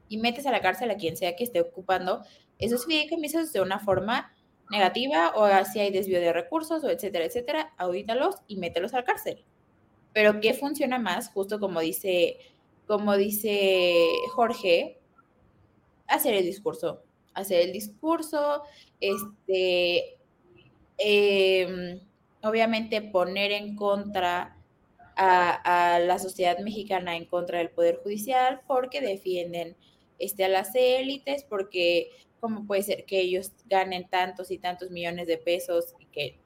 [0.09, 2.23] Y metes a la cárcel a quien sea que esté ocupando
[2.59, 4.33] esos fideicomisos de una forma
[4.69, 9.03] negativa o si hay desvío de recursos o etcétera, etcétera, audítalos y mételos a la
[9.03, 9.43] cárcel.
[10.13, 11.29] Pero ¿qué funciona más?
[11.29, 12.37] Justo como dice
[12.87, 13.95] como dice
[14.33, 14.99] Jorge,
[16.07, 17.01] hacer el discurso,
[17.33, 18.63] hacer el discurso,
[18.99, 20.17] este,
[20.97, 21.99] em,
[22.43, 24.57] obviamente poner en contra
[25.15, 29.75] a, la sociedad mexicana en contra del Poder Judicial porque defienden
[30.19, 35.27] este, a las élites, porque cómo puede ser que ellos ganen tantos y tantos millones
[35.27, 36.39] de pesos y que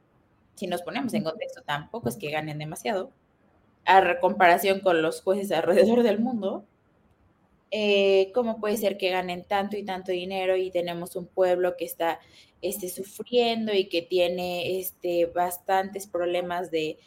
[0.56, 3.12] si nos ponemos en contexto tampoco es que ganen demasiado
[3.86, 6.66] a comparación con los jueces alrededor del mundo,
[7.72, 11.86] eh, ¿cómo puede ser que ganen tanto y tanto dinero y tenemos un pueblo que
[11.86, 12.20] está
[12.62, 16.98] este, sufriendo y que tiene este, bastantes problemas de,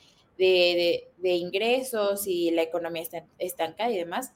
[1.23, 4.33] ingresos y la economía está estancada y demás?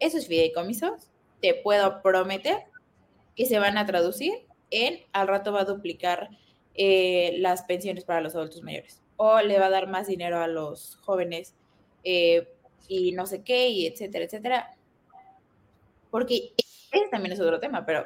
[0.00, 1.08] Esos fideicomisos,
[1.40, 2.64] te puedo prometer
[3.36, 6.30] que se van a traducir en al rato va a duplicar
[6.74, 10.48] eh, las pensiones para los adultos mayores o le va a dar más dinero a
[10.48, 11.54] los jóvenes
[12.02, 12.48] eh,
[12.88, 14.76] y no sé qué, y etcétera, etcétera.
[16.10, 16.52] Porque
[16.92, 18.04] ese también es otro tema, pero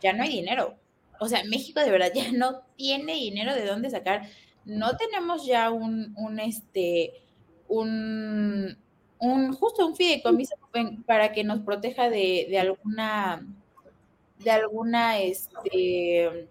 [0.00, 0.74] ya no hay dinero.
[1.20, 4.28] O sea, México de verdad ya no tiene dinero de dónde sacar.
[4.64, 7.12] No tenemos ya un, un este,
[7.68, 8.76] un,
[9.18, 10.56] un, justo un fideicomiso
[11.06, 13.46] para que nos proteja de, de alguna,
[14.38, 16.48] de alguna, este,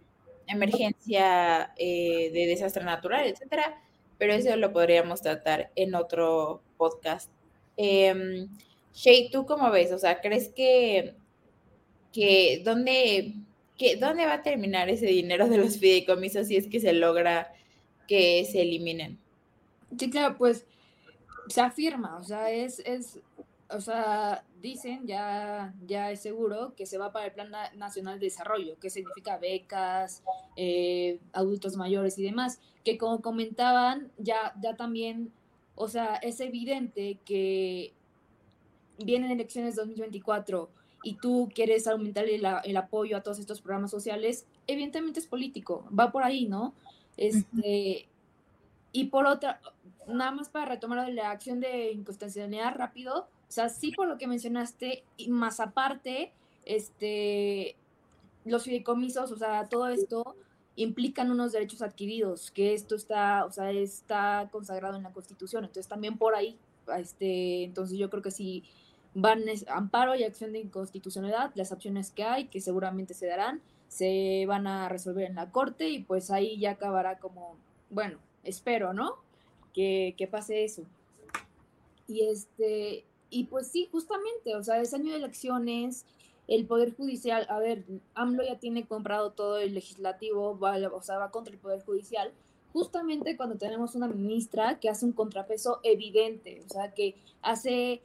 [0.47, 3.82] emergencia eh, de desastre natural, etcétera,
[4.17, 7.32] pero eso lo podríamos tratar en otro podcast.
[7.78, 8.47] Eh,
[8.93, 9.91] Shay, ¿tú cómo ves?
[9.91, 11.15] O sea, ¿crees que,
[12.13, 13.36] que dónde,
[13.77, 17.53] que dónde va a terminar ese dinero de los fideicomisos si es que se logra
[18.07, 19.19] que se eliminen?
[19.97, 20.65] Sí, claro, pues
[21.47, 23.19] se afirma, o sea, es, es
[23.69, 28.27] o sea, dicen, ya, ya es seguro que se va para el Plan Nacional de
[28.27, 30.23] Desarrollo, que significa becas,
[30.55, 35.31] eh, adultos mayores y demás, que como comentaban, ya, ya también,
[35.75, 37.93] o sea, es evidente que
[38.99, 40.69] vienen elecciones 2024
[41.06, 45.88] y tú quieres aumentar el, el, apoyo a todos estos programas sociales, evidentemente es político,
[45.98, 46.74] va por ahí, ¿no?
[47.15, 48.08] Este,
[48.91, 49.62] y por otra,
[50.08, 54.26] nada más para retomar la acción de inconstitucionalidad rápido, o sea, sí por lo que
[54.26, 56.34] mencionaste, y más aparte,
[56.65, 57.76] este,
[58.44, 60.36] los fideicomisos, o sea, todo esto
[60.76, 65.88] implican unos derechos adquiridos, que esto está, o sea, está consagrado en la Constitución, entonces
[65.88, 66.58] también por ahí,
[66.98, 68.63] este, entonces yo creo que si
[69.15, 74.45] van amparo y acción de inconstitucionalidad, las opciones que hay, que seguramente se darán, se
[74.47, 77.58] van a resolver en la Corte y pues ahí ya acabará como,
[77.89, 79.15] bueno, espero, ¿no?
[79.73, 80.84] Que, que pase eso.
[82.08, 86.06] Y este, y pues sí, justamente, o sea, es año de elecciones,
[86.47, 91.17] el Poder Judicial, a ver, AMLO ya tiene comprado todo el legislativo, va, o sea,
[91.17, 92.32] va contra el Poder Judicial,
[92.71, 98.01] justamente cuando tenemos una ministra que hace un contrapeso evidente, o sea, que hace,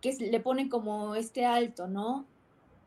[0.00, 2.24] que le pone como este alto, ¿no?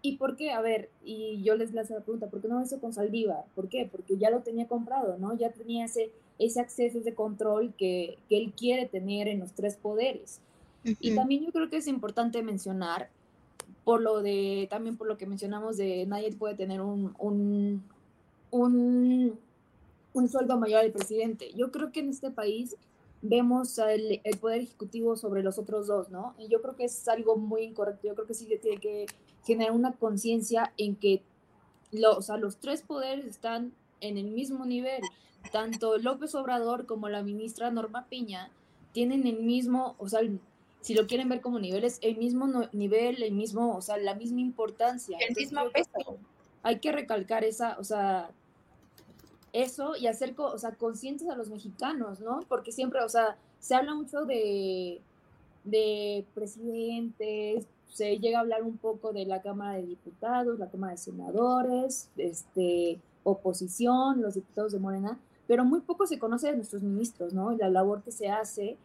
[0.02, 0.52] ¿Y por qué?
[0.52, 3.46] A ver, y yo les lanzo la pregunta, ¿por qué no eso con Saldívar?
[3.56, 3.88] ¿Por qué?
[3.90, 5.34] Porque ya lo tenía comprado, ¿no?
[5.38, 9.78] Ya tenía ese, ese acceso, ese control que, que él quiere tener en los tres
[9.78, 10.42] poderes.
[11.00, 13.10] Y también yo creo que es importante mencionar,
[13.86, 17.82] por lo de, también por lo que mencionamos de nadie puede tener un, un,
[18.52, 19.40] un,
[20.12, 21.54] un sueldo mayor al presidente.
[21.56, 22.76] Yo creo que en este país
[23.24, 26.36] vemos el, el, poder ejecutivo sobre los otros dos, ¿no?
[26.38, 28.08] Y yo creo que es algo muy incorrecto.
[28.08, 29.06] Yo creo que sí que tiene que
[29.46, 31.24] generar una conciencia en que
[31.92, 35.02] lo, o sea, los tres poderes están en el mismo nivel.
[35.52, 38.52] Tanto López Obrador como la ministra Norma Piña
[38.92, 40.20] tienen el mismo, o sea,
[40.82, 44.42] si lo quieren ver como niveles, el mismo nivel, el mismo, o sea, la misma
[44.42, 45.18] importancia.
[45.18, 46.18] El mismo peso.
[46.62, 48.32] Hay que recalcar esa, o sea,
[49.54, 52.42] eso y hacer, o sea, conscientes a los mexicanos, ¿no?
[52.50, 55.00] Porque siempre, o sea, se habla mucho de,
[55.64, 60.94] de presidentes, se llega a hablar un poco de la Cámara de Diputados, la Cámara
[60.94, 66.82] de Senadores, este, oposición, los diputados de Morena, pero muy poco se conoce de nuestros
[66.82, 67.54] ministros, ¿no?
[67.54, 68.78] Y la labor que se hace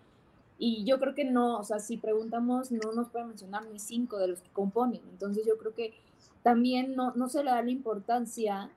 [0.59, 4.19] y yo creo que no, o sea, si preguntamos, no nos pueden mencionar ni cinco
[4.19, 5.01] de los que componen.
[5.11, 5.95] Entonces yo creo que
[6.43, 8.71] también no, no se le da la importancia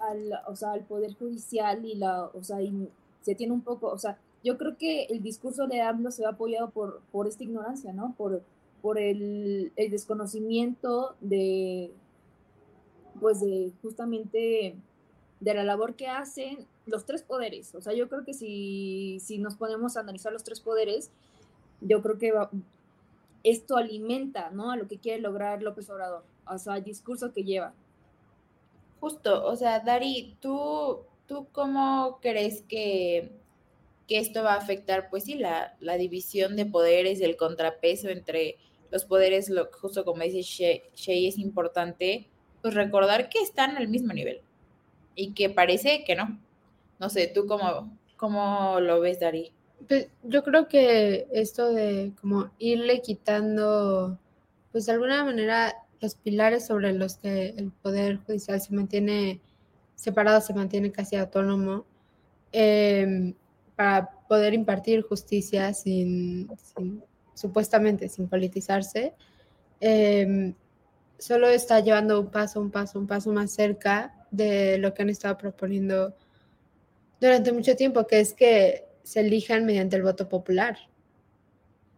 [0.00, 2.88] al, o sea, al Poder Judicial y la, o sea, y
[3.22, 6.30] se tiene un poco, o sea, yo creo que el discurso de AMLO se va
[6.30, 8.14] apoyado por, por esta ignorancia, ¿no?
[8.16, 8.42] Por,
[8.80, 11.92] por el, el desconocimiento de,
[13.20, 14.76] pues de justamente
[15.40, 17.74] de la labor que hacen los tres poderes.
[17.74, 21.10] O sea, yo creo que si, si nos ponemos a analizar los tres poderes,
[21.80, 22.32] yo creo que
[23.42, 24.70] esto alimenta, ¿no?
[24.70, 27.72] A lo que quiere lograr López Obrador, o sea, el discurso que lleva.
[29.00, 33.32] Justo, o sea, Dari, ¿tú, tú cómo crees que,
[34.06, 38.58] que esto va a afectar, pues sí, la, la división de poderes, el contrapeso entre
[38.90, 42.28] los poderes, lo, justo como dice Shea, es importante,
[42.60, 44.42] pues recordar que están al mismo nivel
[45.14, 46.38] y que parece que no.
[46.98, 49.52] No sé, ¿tú cómo, cómo lo ves, Dari?
[49.88, 54.18] Pues yo creo que esto de como irle quitando,
[54.72, 59.40] pues de alguna manera, los pilares sobre los que el Poder Judicial se mantiene
[59.94, 61.84] separado, se mantiene casi autónomo,
[62.52, 63.34] em,
[63.76, 66.50] para poder impartir justicia sin,
[67.34, 69.14] supuestamente sin politizarse,
[69.80, 70.54] em,
[71.18, 75.10] solo está llevando un paso, un paso, un paso más cerca de lo que han
[75.10, 76.14] estado proponiendo
[77.20, 80.78] durante mucho tiempo, que es que se elijan mediante el voto popular.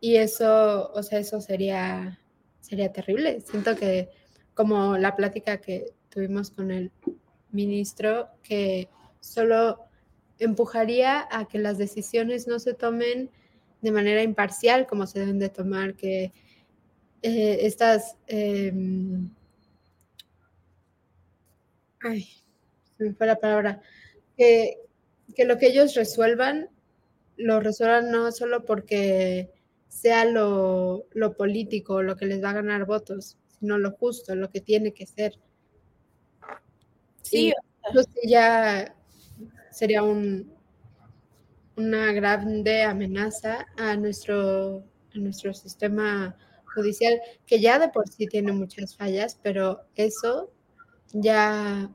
[0.00, 2.18] Y eso, o sea, eso sería,
[2.62, 3.42] sería terrible.
[3.42, 4.08] Siento que
[4.54, 6.90] como la plática que tuvimos con el
[7.50, 8.88] ministro, que
[9.20, 9.80] solo
[10.38, 13.30] empujaría a que las decisiones no se tomen
[13.82, 16.32] de manera imparcial como se deben de tomar, que
[17.22, 18.16] eh, estas...
[18.26, 19.30] Em,
[22.00, 22.28] ay,
[22.96, 23.82] se me fue la palabra.
[24.36, 24.78] Que,
[25.34, 26.68] que lo que ellos resuelvan,
[27.36, 29.50] lo resuelvan no solo porque
[29.92, 34.48] sea lo, lo político, lo que les va a ganar votos, sino lo justo, lo
[34.50, 35.38] que tiene que ser.
[37.20, 37.52] Sí,
[37.92, 38.96] Pues ya
[39.70, 40.50] sería un,
[41.76, 44.82] una grande amenaza a nuestro,
[45.14, 46.36] a nuestro sistema
[46.74, 50.50] judicial, que ya de por sí tiene muchas fallas, pero eso
[51.12, 51.90] ya,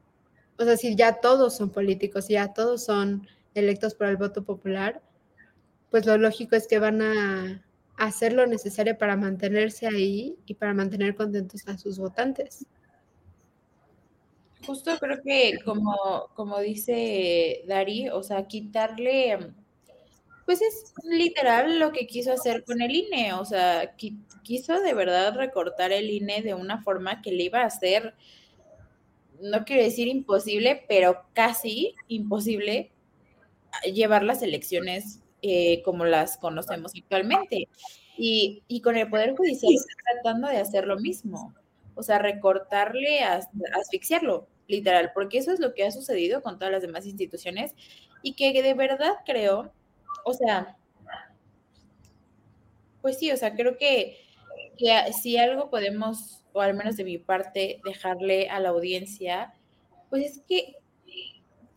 [0.59, 5.01] o sea, si ya todos son políticos, ya todos son electos por el voto popular,
[5.89, 7.66] pues lo lógico es que van a
[7.97, 12.65] hacer lo necesario para mantenerse ahí y para mantener contentos a sus votantes.
[14.65, 19.53] Justo creo que como, como dice Dari, o sea, quitarle,
[20.45, 23.95] pues es literal lo que quiso hacer con el INE, o sea,
[24.43, 28.13] quiso de verdad recortar el INE de una forma que le iba a hacer,
[29.41, 32.91] no quiero decir imposible, pero casi imposible
[33.93, 37.67] llevar las elecciones eh, como las conocemos actualmente.
[38.17, 41.53] Y, y, con el Poder Judicial está tratando de hacer lo mismo,
[41.93, 46.81] o sea, recortarle, asfixiarlo, literal, porque eso es lo que ha sucedido con todas las
[46.81, 47.75] demás instituciones
[48.23, 49.71] y que de verdad creo,
[50.25, 50.75] o sea,
[53.01, 54.17] pues sí, o sea, creo que,
[54.77, 59.53] que si algo podemos, o al menos de mi parte, dejarle a la audiencia,
[60.09, 60.75] pues es que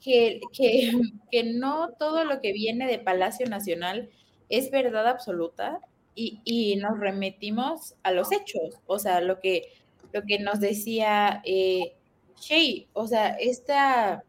[0.01, 0.41] que,
[1.31, 4.11] que, no todo lo que viene de Palacio Nacional
[4.49, 5.81] es verdad absoluta
[6.15, 9.73] y, y, nos remetimos a los hechos, o sea, lo que,
[10.13, 11.95] lo que nos decía eh,
[12.41, 14.25] Shay, o sea, esta,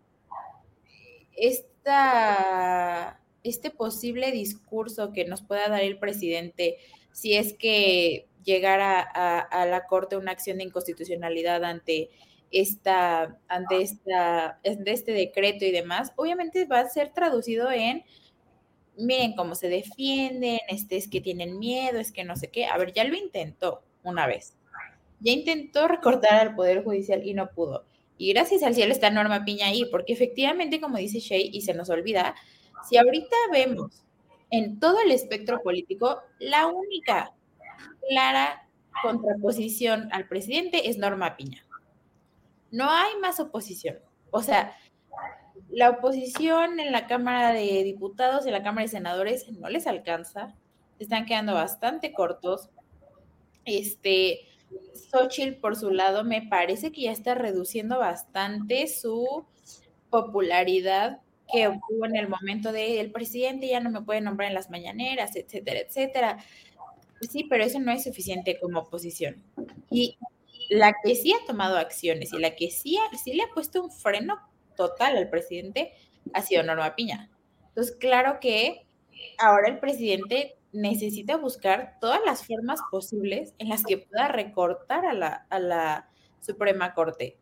[1.35, 6.77] esta, este posible discurso que nos pueda dar el presidente
[7.11, 12.09] si es que llegara a la Corte una acción de inconstitucionalidad ante
[12.51, 18.03] esta, ante, esta, este decreto y demás, obviamente va a ser traducido en,
[18.97, 22.65] miren cómo se defienden, este es que tienen miedo, es que no sé qué.
[22.65, 24.57] A ver, ya lo intentó una vez.
[25.19, 27.85] Ya intentó recortar al Poder Judicial y no pudo.
[28.17, 31.73] Y gracias al cielo está Norma Piña ahí, porque efectivamente, como dice Shay, y se
[31.73, 32.35] nos olvida,
[32.87, 34.03] si ahorita vemos
[34.49, 37.33] en todo el espectro político, la única
[38.09, 38.67] clara
[39.01, 41.65] contraposición al presidente es Norma Piña
[42.71, 43.99] no hay más oposición.
[44.31, 44.75] O sea,
[45.69, 50.55] la oposición en la Cámara de Diputados, en la Cámara de Senadores, no les alcanza.
[50.99, 52.69] Están quedando bastante cortos.
[53.65, 54.41] Este,
[55.11, 59.45] Xochitl, por su lado, me parece que ya está reduciendo bastante su
[60.09, 64.55] popularidad que hubo en el momento de el presidente ya no me puede nombrar en
[64.55, 66.37] las mañaneras, etcétera, etcétera.
[67.29, 69.43] Sí, pero eso no es suficiente como oposición.
[69.89, 70.17] Y
[70.71, 73.91] la que sí ha tomado acciones y la que sí, sí le ha puesto un
[73.91, 74.39] freno
[74.77, 75.91] total al presidente
[76.33, 77.29] ha sido Norma Piña.
[77.67, 78.87] Entonces, claro que
[79.37, 85.13] ahora el presidente necesita buscar todas las formas posibles en las que pueda recortar a
[85.13, 86.09] la, a la
[86.39, 87.37] Suprema Corte.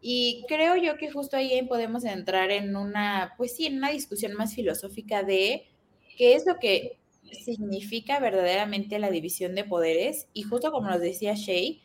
[0.00, 4.32] Y creo yo que justo ahí podemos entrar en una, pues sí, en una discusión
[4.32, 5.68] más filosófica de
[6.16, 6.98] qué es lo que
[7.44, 10.26] significa verdaderamente la división de poderes.
[10.32, 11.82] Y justo como nos decía Shay,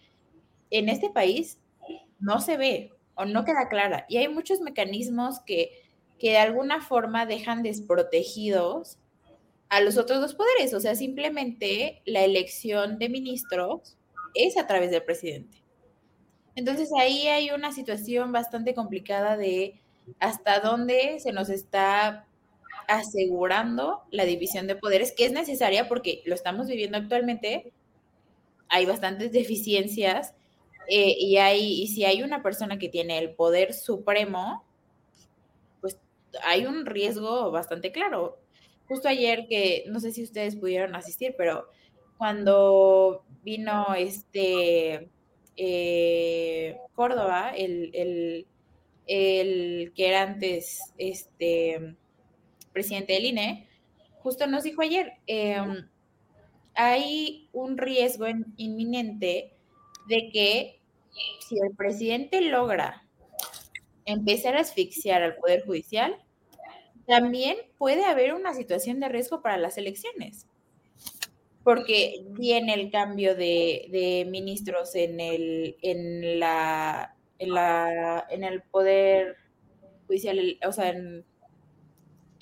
[0.74, 1.60] en este país
[2.20, 4.06] no se ve o no queda clara.
[4.10, 5.72] Y hay muchos mecanismos que,
[6.20, 8.98] que de alguna forma dejan desprotegidos
[9.70, 10.74] a los otros dos poderes.
[10.74, 13.98] O sea, simplemente la elección de ministros
[14.34, 15.64] es a través del presidente.
[16.56, 19.80] Entonces ahí hay una situación bastante complicada de
[20.20, 22.28] hasta dónde se nos está
[22.88, 27.72] asegurando la división de poderes, que es necesaria porque lo estamos viviendo actualmente.
[28.70, 30.34] Hay bastantes deficiencias
[30.88, 34.64] eh, y, hay, y si hay una persona que tiene el poder supremo,
[35.82, 36.00] pues
[36.44, 38.40] hay un riesgo bastante claro.
[38.88, 41.68] Justo ayer que, no sé si ustedes pudieron asistir, pero
[42.18, 45.10] cuando vino este
[45.58, 48.48] eh, Córdoba, el, el,
[49.08, 51.96] el, que era antes este
[52.72, 53.68] presidente del INE,
[54.20, 55.88] justo nos dijo ayer, em,
[56.76, 58.26] hay un riesgo
[58.58, 59.53] inminente
[60.08, 60.80] de que
[61.39, 63.08] si el presidente logra
[64.06, 66.18] empezar a asfixiar al Poder Judicial,
[67.06, 70.47] también puede haber una situación de riesgo para las elecciones,
[71.64, 79.36] porque viene el cambio de, ministros en el, en, la, en, la, en el Poder
[80.08, 81.26] Judicial, o sea, en,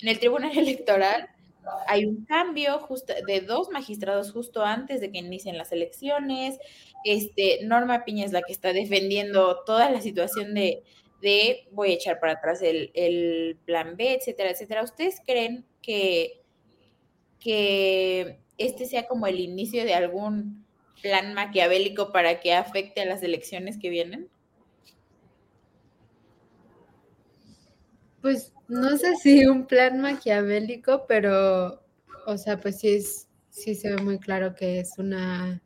[0.00, 1.28] en el Tribunal Electoral,
[1.86, 2.86] hay un cambio
[3.26, 6.58] de dos magistrados justo antes de que inicien las elecciones.
[7.04, 10.82] Este, Norma Piña es la que está defendiendo toda la situación de,
[11.20, 14.82] de voy a echar para atrás el, el, plan B, etcétera, etcétera.
[14.82, 16.42] ¿Ustedes creen que,
[17.38, 20.66] que este sea como el inicio de algún
[21.00, 24.28] plan maquiavélico para que afecte a las elecciones que vienen?
[28.20, 31.82] Pues no sé si un plan maquiavélico, pero,
[32.26, 35.60] o sea, pues sí, es, sí se ve muy claro que es una,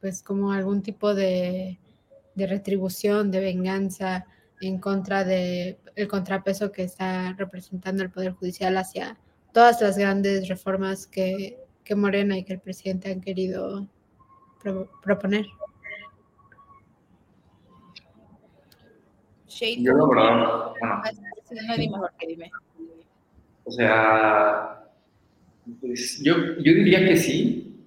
[0.00, 1.78] pues como algún tipo de,
[2.34, 4.26] de retribución, de venganza
[4.60, 9.18] en contra de el contrapeso que está representando el Poder Judicial hacia
[9.52, 13.88] todas las grandes reformas que, que Morena y que el presidente han querido
[14.62, 15.46] pro- proponer.
[19.82, 19.94] Yo
[21.50, 22.50] Sí, no dime mejor que dime.
[23.64, 24.84] o sea,
[25.80, 27.86] pues yo, yo diría que sí.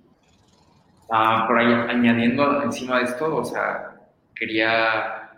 [1.09, 3.95] Ah, por ahí, añadiendo encima de esto, o sea,
[4.36, 5.30] quería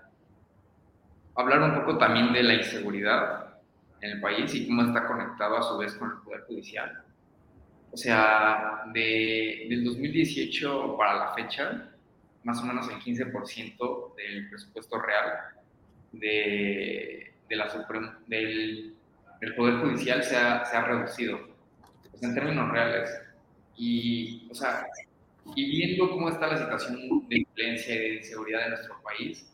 [1.36, 3.60] hablar un poco también de la inseguridad
[4.02, 7.04] en el país y cómo está conectado a su vez con el Poder Judicial.
[7.92, 11.92] O sea, de, del 2018 para la fecha,
[12.44, 15.56] más o menos el 15% del presupuesto real
[16.12, 17.68] de, de la
[18.28, 18.96] del,
[19.42, 21.40] del Poder Judicial se ha, se ha reducido,
[22.14, 23.10] sea, en términos reales.
[23.78, 24.86] Y, o sea,
[25.56, 29.54] y viendo cómo está la situación de violencia y de inseguridad de nuestro país,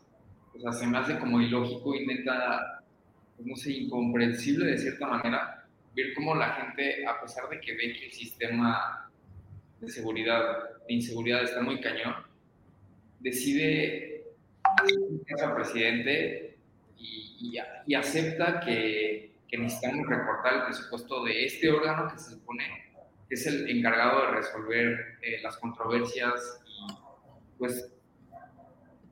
[0.54, 2.82] o sea, se me hace como ilógico, intenta,
[3.36, 7.72] pues, no sé, incomprensible de cierta manera, ver cómo la gente, a pesar de que
[7.72, 9.10] ve que el sistema
[9.80, 10.40] de seguridad,
[10.86, 12.14] de inseguridad está muy cañón,
[13.20, 14.24] decide
[14.64, 16.51] al presidente
[17.02, 22.30] y, y, y acepta que, que, necesitamos recortar el presupuesto de este órgano que se
[22.30, 22.64] supone
[23.28, 26.94] que es el encargado de resolver eh, las controversias y
[27.58, 27.92] pues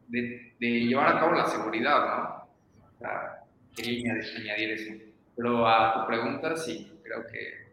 [0.08, 2.48] de, de, llevar a cabo la seguridad, ¿no?
[2.94, 4.92] O sea, quería añadir, eso.
[5.36, 7.72] Pero a tu pregunta, sí, creo que,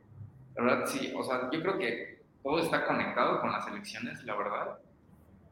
[0.55, 4.36] la verdad, sí, o sea, yo creo que todo está conectado con las elecciones, la
[4.36, 4.78] verdad.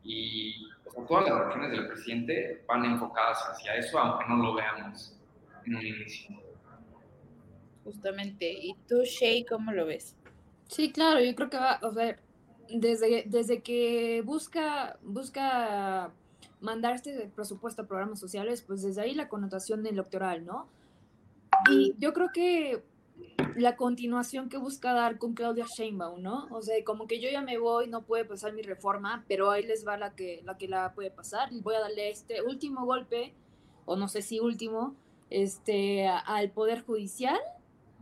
[0.04, 4.54] Y o sea, todas las acciones del presidente van enfocadas hacia eso, aunque no lo
[4.56, 5.18] veamos
[5.66, 6.36] en un inicio.
[7.84, 8.52] Justamente.
[8.52, 10.16] ¿Y tú, Shay, cómo lo ves?
[10.68, 12.18] Sí, claro, yo creo que va, o sea,
[12.70, 16.12] desde, desde que busca, busca
[16.62, 20.68] mandar este presupuesto a programas sociales, pues desde ahí la connotación electoral, ¿no?
[21.70, 22.84] Y yo creo que
[23.56, 26.48] la continuación que busca dar con Claudia Sheinbaum, ¿no?
[26.52, 29.66] O sea, como que yo ya me voy, no puede pasar mi reforma, pero ahí
[29.66, 31.52] les va la que la, que la puede pasar.
[31.54, 33.34] Y voy a darle este último golpe,
[33.86, 34.96] o no sé si último,
[35.30, 37.40] este, al Poder Judicial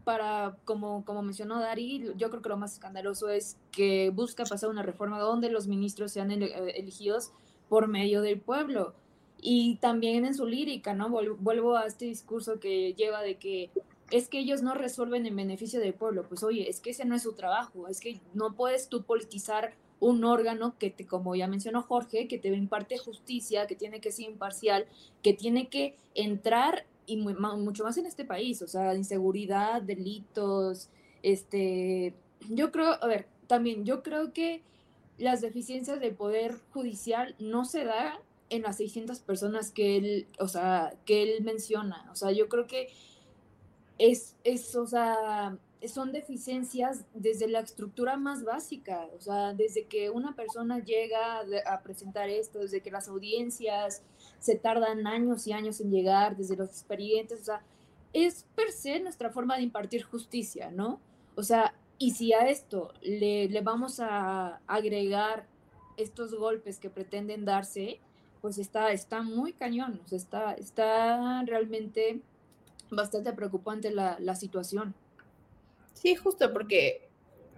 [0.04, 4.70] para, como, como mencionó Dari, yo creo que lo más escandaloso es que busca pasar
[4.70, 7.32] una reforma donde los ministros sean ele elegidos
[7.70, 8.94] por medio del pueblo.
[9.42, 11.10] Y también en su lírica, ¿no?
[11.10, 13.72] Vuelvo a este discurso que lleva de que
[14.14, 16.28] es que ellos no resuelven en beneficio del pueblo.
[16.30, 19.74] Pues oye, es que ese no es su trabajo, es que no puedes tú politizar
[20.00, 24.12] un órgano que, te, como ya mencionó Jorge, que te imparte justicia, que tiene que
[24.12, 24.86] ser imparcial,
[25.24, 30.90] que tiene que entrar y mucho más en este país, o sea, inseguridad, delitos,
[31.24, 32.14] este,
[32.50, 34.62] yo creo, a ver, también yo creo que
[35.18, 40.48] las deficiencias del poder judicial no se da en las 600 personas que él, o
[40.48, 42.90] sea, que él menciona, o sea, yo creo que
[43.98, 44.76] es, es,
[45.88, 51.82] son deficiencias desde la estructura más básica, o sea, desde que una persona llega a
[51.82, 54.02] presentar esto, desde que las audiencias
[54.40, 57.62] se tardan años y años en llegar, desde los expedientes, o sea,
[58.14, 61.00] es per se nuestra forma de impartir justicia, ¿no?
[61.36, 65.48] O sea, y si a esto le, le vamos a agregar
[65.98, 68.00] estos golpes que pretenden darse,
[68.42, 72.22] pues está, está muy cañón, está, está realmente
[72.96, 74.94] bastante preocupante la, la situación.
[75.94, 77.08] Sí, justo porque,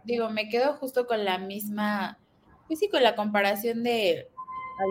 [0.04, 2.20] digo, me quedo justo con la misma,
[2.68, 4.28] pues sí, con la comparación de,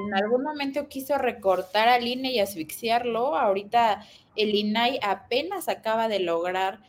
[0.07, 6.21] en algún momento quiso recortar al INE y asfixiarlo, ahorita el INAI apenas acaba de
[6.21, 6.81] lograr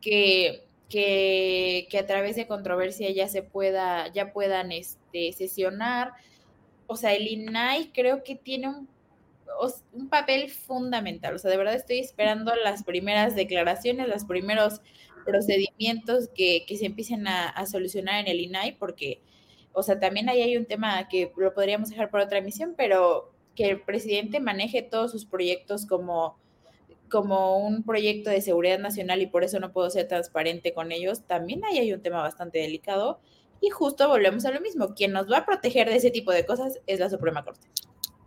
[0.00, 6.12] que, que, que a través de controversia ya se pueda, ya puedan este, sesionar,
[6.86, 8.88] o sea, el INAI creo que tiene un
[9.92, 11.34] un papel fundamental.
[11.34, 14.80] O sea, de verdad estoy esperando las primeras declaraciones, los primeros
[15.24, 19.22] procedimientos que, que se empiecen a, a, solucionar en el INAI, porque,
[19.72, 23.32] o sea, también ahí hay un tema que lo podríamos dejar por otra emisión, pero
[23.54, 26.38] que el presidente maneje todos sus proyectos como,
[27.10, 31.22] como un proyecto de seguridad nacional y por eso no puedo ser transparente con ellos,
[31.26, 33.20] también ahí hay un tema bastante delicado.
[33.60, 36.44] Y justo volvemos a lo mismo, quien nos va a proteger de ese tipo de
[36.44, 37.66] cosas es la Suprema Corte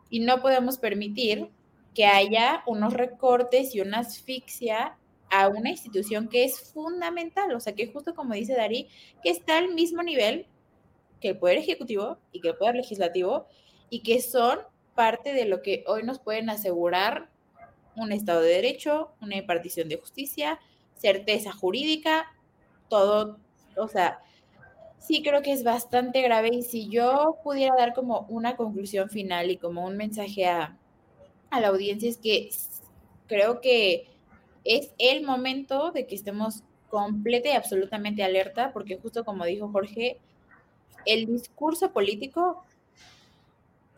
[0.10, 1.50] y no podemos permitir
[1.94, 4.98] que haya unos recortes y una asfixia
[5.30, 8.88] a una institución que es fundamental, o sea, que justo como dice Dari,
[9.24, 10.46] que está al mismo nivel
[11.20, 13.48] que el Poder Ejecutivo y que el Poder Legislativo
[13.90, 14.60] y que son
[14.96, 17.30] parte de lo que hoy nos pueden asegurar
[17.96, 20.60] un Estado de Derecho, una impartición de justicia,
[20.96, 22.32] certeza jurídica,
[22.90, 23.40] todo,
[23.76, 24.20] o sea,
[25.00, 29.52] sí creo que es bastante grave y si yo pudiera dar como una conclusión final
[29.52, 30.78] y como un mensaje a,
[31.50, 32.50] a la audiencia es que
[33.28, 34.08] creo que
[34.64, 40.20] es el momento de que estemos completa y absolutamente alerta, porque justo como dijo Jorge,
[41.06, 42.64] el discurso político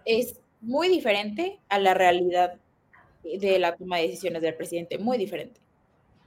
[0.06, 2.56] es muy diferente a la realidad
[3.24, 5.60] de la toma de decisiones del presidente, muy diferente.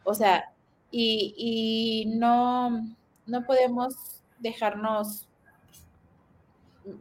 [0.05, 0.53] O sea,
[0.91, 2.97] y, y no,
[3.27, 5.29] no podemos dejarnos,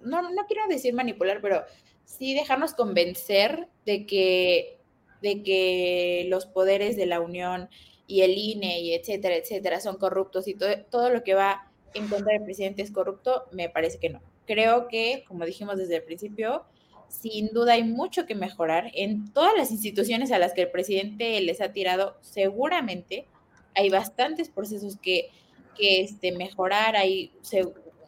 [0.03, 1.63] no, no quiero decir manipular, pero
[2.05, 4.79] sí dejarnos convencer de que,
[5.21, 7.69] de que los poderes de la Unión
[8.07, 12.07] y el INE y etcétera, etcétera, son corruptos y todo, todo lo que va en
[12.07, 14.21] contra del presidente es corrupto, me parece que no.
[14.45, 16.65] Creo que, como dijimos desde el principio,
[17.07, 21.39] sin duda hay mucho que mejorar en todas las instituciones a las que el presidente
[21.41, 23.27] les ha tirado, seguramente
[23.75, 25.29] hay bastantes procesos que,
[25.75, 27.33] que este, mejorar, hay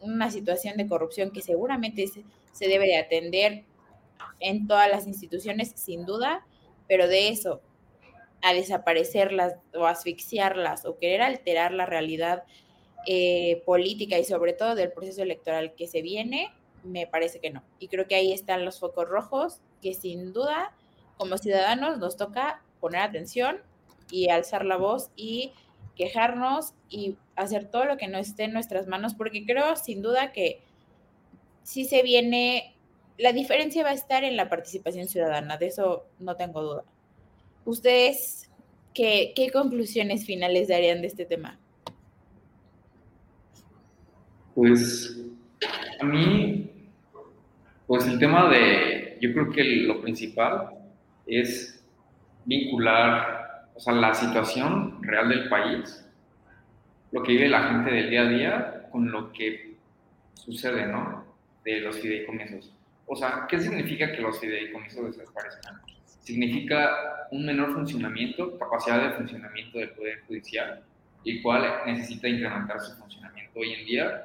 [0.00, 3.64] una situación de corrupción que seguramente se, debe de atender
[4.40, 6.46] en todas las instituciones, sin duda,
[6.88, 7.60] pero de eso
[8.42, 12.44] a desaparecerlas o asfixiarlas o querer alterar la realidad
[13.06, 16.52] eh, política y sobre todo del proceso electoral que se viene,
[16.82, 17.62] me parece que no.
[17.78, 20.74] Y creo que ahí están los focos rojos que sin duda
[21.16, 23.62] como ciudadanos nos toca poner atención
[24.10, 25.52] y alzar la voz y
[25.96, 30.32] quejarnos y hacer todo lo que no esté en nuestras manos, porque creo sin duda
[30.32, 30.60] que
[31.62, 32.74] si se viene,
[33.18, 36.84] la diferencia va a estar en la participación ciudadana, de eso no tengo duda.
[37.64, 38.50] ¿Ustedes
[38.92, 41.58] qué, qué conclusiones finales darían de este tema?
[44.54, 45.18] Pues
[46.00, 46.70] a mí,
[47.86, 50.70] pues el tema de, yo creo que lo principal
[51.26, 51.82] es
[52.44, 53.43] vincular,
[53.74, 56.06] o sea, la situación real del país,
[57.12, 59.76] lo que vive la gente del día a día con lo que
[60.34, 61.24] sucede, ¿no?
[61.64, 62.72] De los fideicomisos.
[63.06, 65.80] O sea, ¿qué significa que los fideicomisos desaparezcan?
[66.24, 70.82] significa un menor funcionamiento, capacidad de funcionamiento del Poder Judicial,
[71.24, 74.24] el cual necesita incrementar su funcionamiento hoy en día,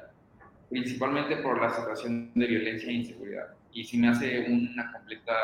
[0.70, 3.48] principalmente por la situación de violencia e inseguridad.
[3.72, 5.34] Y si me hace una completa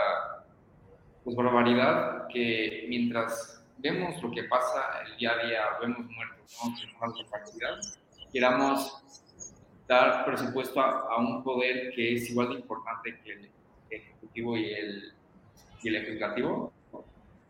[1.24, 7.14] pues, barbaridad que mientras vemos lo que pasa el día a día, vemos muertos, ¿no?
[7.30, 7.78] capacidad,
[8.32, 9.02] queramos
[9.88, 13.50] dar presupuesto a, a un poder que es igual de importante que el
[13.88, 15.16] Ejecutivo y el
[15.82, 16.72] y el legislativo.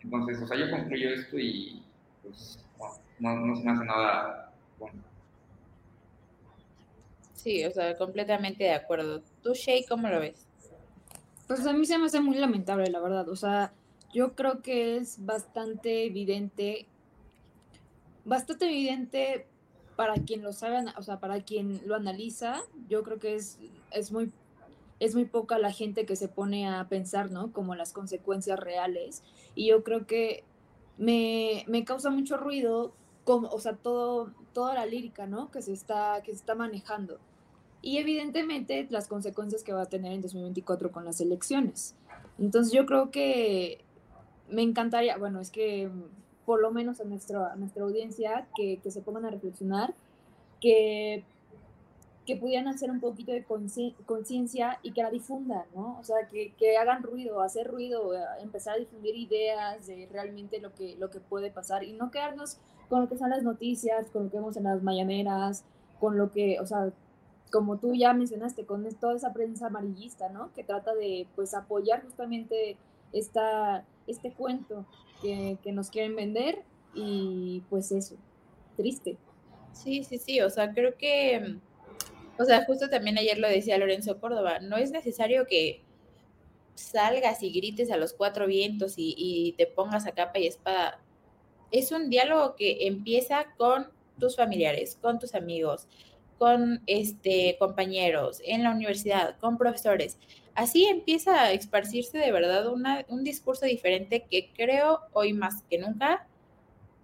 [0.02, 1.82] Entonces, o sea, yo concluyo esto y
[2.22, 2.64] pues
[3.18, 5.02] no, no se me hace nada bueno.
[7.34, 9.22] Sí, o sea, completamente de acuerdo.
[9.42, 10.46] ¿Tú, Shay, cómo lo ves?
[11.46, 13.28] Pues a mí se me hace muy lamentable, la verdad.
[13.28, 13.72] O sea,
[14.12, 16.86] yo creo que es bastante evidente,
[18.24, 19.46] bastante evidente
[19.96, 23.58] para quien lo sabe, o sea, para quien lo analiza, yo creo que es,
[23.90, 24.30] es muy
[24.98, 27.52] es muy poca la gente que se pone a pensar, ¿no?
[27.52, 29.22] Como las consecuencias reales.
[29.54, 30.42] Y yo creo que
[30.96, 32.92] me, me causa mucho ruido,
[33.24, 35.50] como, o sea, todo, toda la lírica, ¿no?
[35.50, 37.18] Que se, está, que se está manejando.
[37.82, 41.94] Y evidentemente las consecuencias que va a tener en 2024 con las elecciones.
[42.38, 43.84] Entonces yo creo que
[44.48, 45.90] me encantaría, bueno, es que
[46.44, 49.94] por lo menos a, nuestro, a nuestra audiencia, que, que se pongan a reflexionar,
[50.60, 51.24] que
[52.26, 55.96] que pudieran hacer un poquito de conciencia y que la difundan, ¿no?
[55.98, 60.60] O sea, que, que, hagan ruido, hacer ruido, eh, empezar a difundir ideas de realmente
[60.60, 64.10] lo que, lo que puede pasar y no quedarnos con lo que son las noticias,
[64.10, 65.64] con lo que vemos en las mañaneras,
[66.00, 66.90] con lo que, o sea,
[67.52, 70.52] como tú ya mencionaste, con toda esa prensa amarillista, ¿no?
[70.52, 72.76] Que trata de, pues, apoyar justamente
[73.12, 74.86] esta, este cuento
[75.22, 76.62] que, que nos quieren vender
[76.94, 78.16] y pues eso,
[78.76, 79.16] triste.
[79.72, 81.58] Sí, sí, sí, o sea, creo que
[82.38, 85.82] o sea, justo también ayer lo decía Lorenzo Córdoba, no es necesario que
[86.74, 91.00] salgas y grites a los cuatro vientos y, te pongas a capa y espada.
[91.70, 95.88] Es un diálogo que empieza con tus familiares, con tus amigos,
[96.38, 100.18] con este, compañeros, en la universidad, con profesores.
[100.56, 106.26] Así empieza a esparcirse de verdad un discurso diferente que creo hoy más que nunca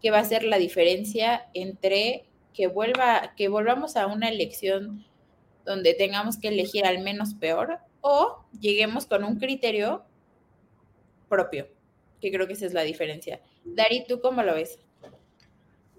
[0.01, 2.25] que va a ser la diferencia entre
[2.55, 5.05] que vuelva, que volvamos a una elección
[5.67, 10.03] donde tengamos que elegir al menos peor o lleguemos con un criterio
[11.29, 11.69] propio,
[12.23, 13.43] que creo que esa es la diferencia.
[13.65, 14.79] Dari, ¿tú cómo lo ves?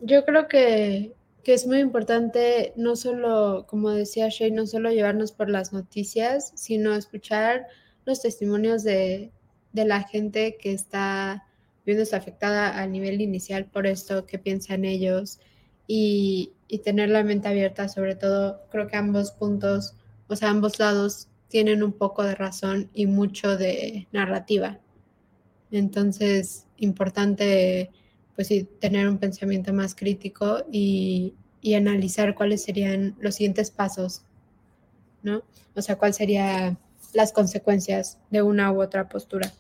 [0.02, 1.14] Yo creo que,
[1.52, 6.96] es muy importante no solo, como decía Shay, no solo llevarnos por las noticias, sino
[6.96, 7.68] escuchar
[8.06, 9.32] los testimonios de,
[9.74, 11.46] de la gente que está
[11.86, 15.40] viéndose afectada a nivel inicial por esto, qué piensan ellos
[15.86, 19.96] y, y tener la mente abierta, sobre todo, creo que ambos puntos,
[20.28, 24.80] o sea, ambos lados tienen un poco de razón y mucho de narrativa.
[25.72, 27.92] Entonces, importante,
[28.36, 34.24] pues sí, tener un pensamiento más crítico y, y analizar cuáles serían los siguientes pasos,
[35.22, 35.44] ¿no?
[35.76, 36.78] O sea, cuáles serían
[37.14, 39.52] las consecuencias de una u otra postura.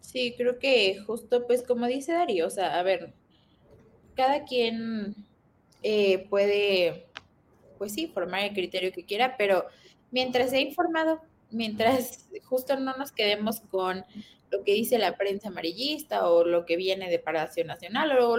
[0.00, 3.12] Sí, creo que justo, pues como dice Darío, o sea, a ver,
[4.14, 5.14] cada quien
[5.82, 7.06] eh, puede,
[7.78, 9.66] pues sí, formar el criterio que quiera, pero
[10.10, 11.20] mientras sea informado,
[11.50, 14.04] mientras justo no nos quedemos con
[14.50, 18.36] lo que dice la prensa amarillista o lo que viene de Palacio Nacional o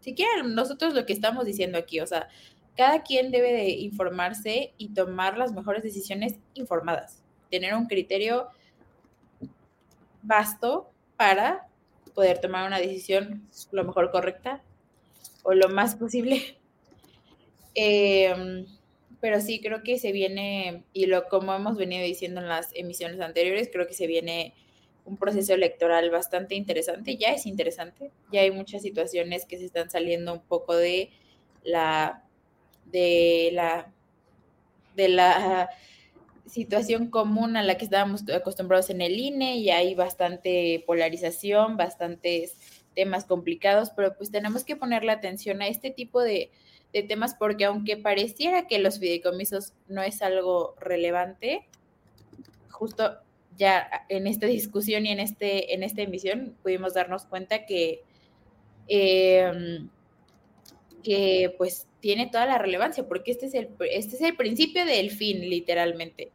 [0.00, 2.28] siquiera nosotros lo que estamos diciendo aquí, o sea,
[2.76, 8.48] cada quien debe de informarse y tomar las mejores decisiones informadas, tener un criterio
[10.22, 11.66] vasto para
[12.14, 14.62] poder tomar una decisión lo mejor correcta
[15.42, 16.56] o lo más posible.
[17.76, 18.66] Em,
[19.20, 23.20] pero sí, creo que se viene, y lo como hemos venido diciendo en las emisiones
[23.20, 24.54] anteriores, creo que se viene
[25.04, 29.90] un proceso electoral bastante interesante, ya es interesante, ya hay muchas situaciones que se están
[29.90, 31.10] saliendo un poco de
[31.62, 32.24] la
[32.86, 33.92] de la
[34.96, 35.70] de la
[36.46, 42.56] situación común a la que estábamos acostumbrados en el INE y hay bastante polarización, bastantes
[42.94, 46.50] temas complicados, pero pues tenemos que ponerle atención a este tipo de,
[46.92, 51.68] de temas porque aunque pareciera que los fideicomisos no es algo relevante,
[52.68, 53.18] justo
[53.56, 58.02] ya en esta discusión y en, este, en esta emisión pudimos darnos cuenta que,
[58.88, 59.88] em,
[61.02, 65.10] que pues tiene toda la relevancia, porque este es, el, este es el principio del
[65.10, 66.32] fin, literalmente.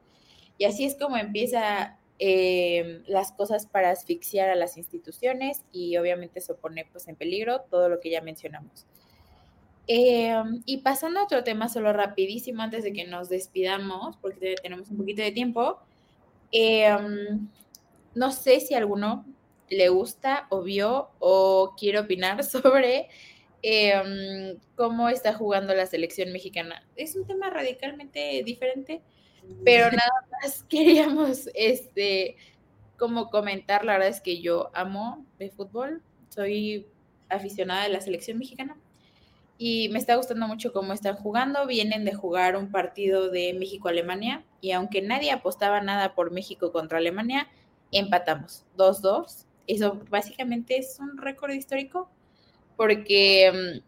[0.57, 6.39] Y así es como empieza em, las cosas para asfixiar a las instituciones y obviamente
[6.39, 8.85] eso pone pues, en peligro todo lo que ya mencionamos.
[9.87, 14.89] Em, y pasando a otro tema solo rapidísimo antes de que nos despidamos, porque tenemos
[14.89, 15.79] un poquito de tiempo,
[16.51, 17.47] em,
[18.15, 19.25] no sé si a alguno
[19.69, 23.09] le gusta o vio o quiere opinar sobre
[23.61, 26.83] em, cómo está jugando la selección mexicana.
[26.95, 29.01] Es un tema radicalmente diferente,
[29.63, 32.37] pero nada más queríamos este,
[32.97, 36.87] como comentar, la verdad es que yo amo de fútbol, soy
[37.29, 38.77] aficionada de la selección mexicana
[39.57, 41.65] y me está gustando mucho cómo están jugando.
[41.65, 46.97] Vienen de jugar un partido de México-Alemania y aunque nadie apostaba nada por México contra
[46.97, 47.47] Alemania,
[47.91, 49.45] empatamos 2-2.
[49.67, 52.09] Eso básicamente es un récord histórico
[52.75, 53.81] porque,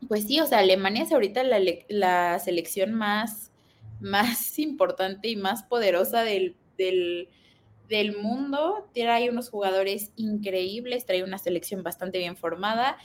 [0.00, 3.52] mm, pues sí, o sea, Alemania es ahorita la, selección más,
[4.00, 7.28] más importante y más poderosa del, del,
[7.90, 8.88] del mundo.
[8.94, 12.96] Trae unos jugadores increíbles, trae una selección bastante bien formada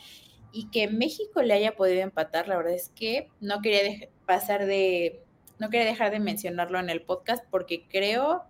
[0.52, 5.22] y que México le haya podido empatar, la verdad es que no quería pasar de,
[5.60, 8.44] no quería dejar de mencionarlo en el podcast porque creo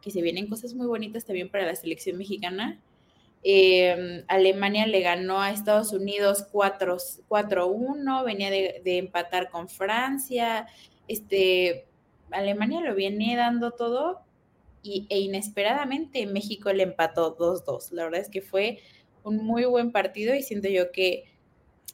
[0.00, 2.80] que se vienen cosas muy bonitas también para la selección mexicana.
[3.44, 10.66] Em, Alemania le ganó a Estados Unidos 4-1, venía de, empatar con Francia.
[11.08, 11.86] Este,
[12.30, 14.20] Alemania lo viene dando todo
[14.82, 17.92] y, e inesperadamente México le empató 2-2.
[17.92, 18.80] La verdad es que fue
[19.24, 21.31] un muy buen partido y siento yo que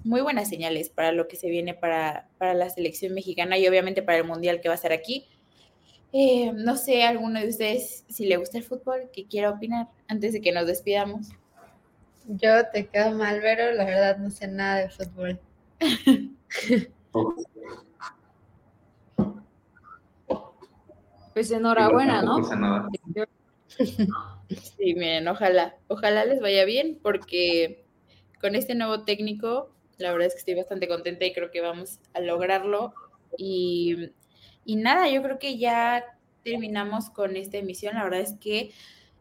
[0.05, 4.19] muy buenas señales para lo que se viene para, la selección mexicana y obviamente para
[4.19, 5.27] el mundial que va a ser aquí.
[6.13, 10.33] Eh, no sé, alguno de ustedes, si le gusta el fútbol, que quiera opinar antes
[10.33, 11.29] de que nos despidamos.
[12.27, 15.41] Yo te quedo mal, pero la verdad no sé nada de fútbol.
[21.35, 22.43] pues enhorabuena, ¿no?
[24.49, 27.85] Sí, miren, ojalá, ojalá les vaya bien porque
[28.41, 31.99] con este nuevo técnico la verdad es que estoy bastante contenta y creo que vamos
[32.15, 32.95] a lograrlo.
[33.37, 34.11] Y,
[34.65, 36.05] nada, yo creo que ya
[36.45, 37.95] terminamos con esta emisión.
[37.95, 38.73] La verdad es que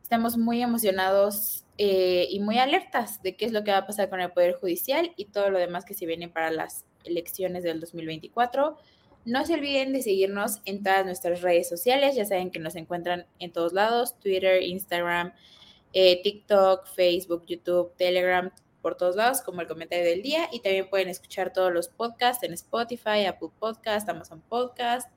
[0.02, 4.10] estamos muy emocionados eh, y muy alertas de qué es lo que va a pasar
[4.10, 7.80] con el Poder Judicial y todo lo demás que se viene para las elecciones del
[7.80, 8.78] 2024.
[9.26, 12.16] No se olviden de seguirnos en todas nuestras redes sociales.
[12.16, 15.34] Ya saben que nos encuentran en todos lados, Twitter, Instagram,
[15.94, 18.52] eh, TikTok, Facebook, YouTube, Telegram,
[18.88, 22.42] por todos lados como el comentario del día y también pueden escuchar todos los podcasts
[22.44, 25.12] en Spotify, Apple Podcast, Amazon Podcast.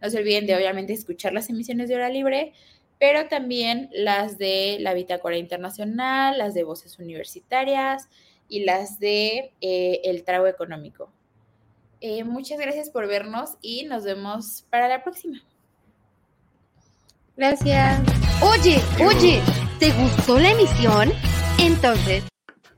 [0.00, 2.52] No se olviden de obviamente escuchar las emisiones de hora libre,
[3.00, 8.08] pero también las de la Bitácora Internacional, las de Voces Universitarias
[8.48, 11.10] y las de eh, El Trago Económico.
[12.00, 15.42] Eh, muchas gracias por vernos y nos vemos para la próxima.
[17.36, 18.00] Gracias.
[18.40, 19.42] Oye, oye.
[19.80, 21.12] ¿Te gustó la emisión?
[21.58, 22.22] Entonces,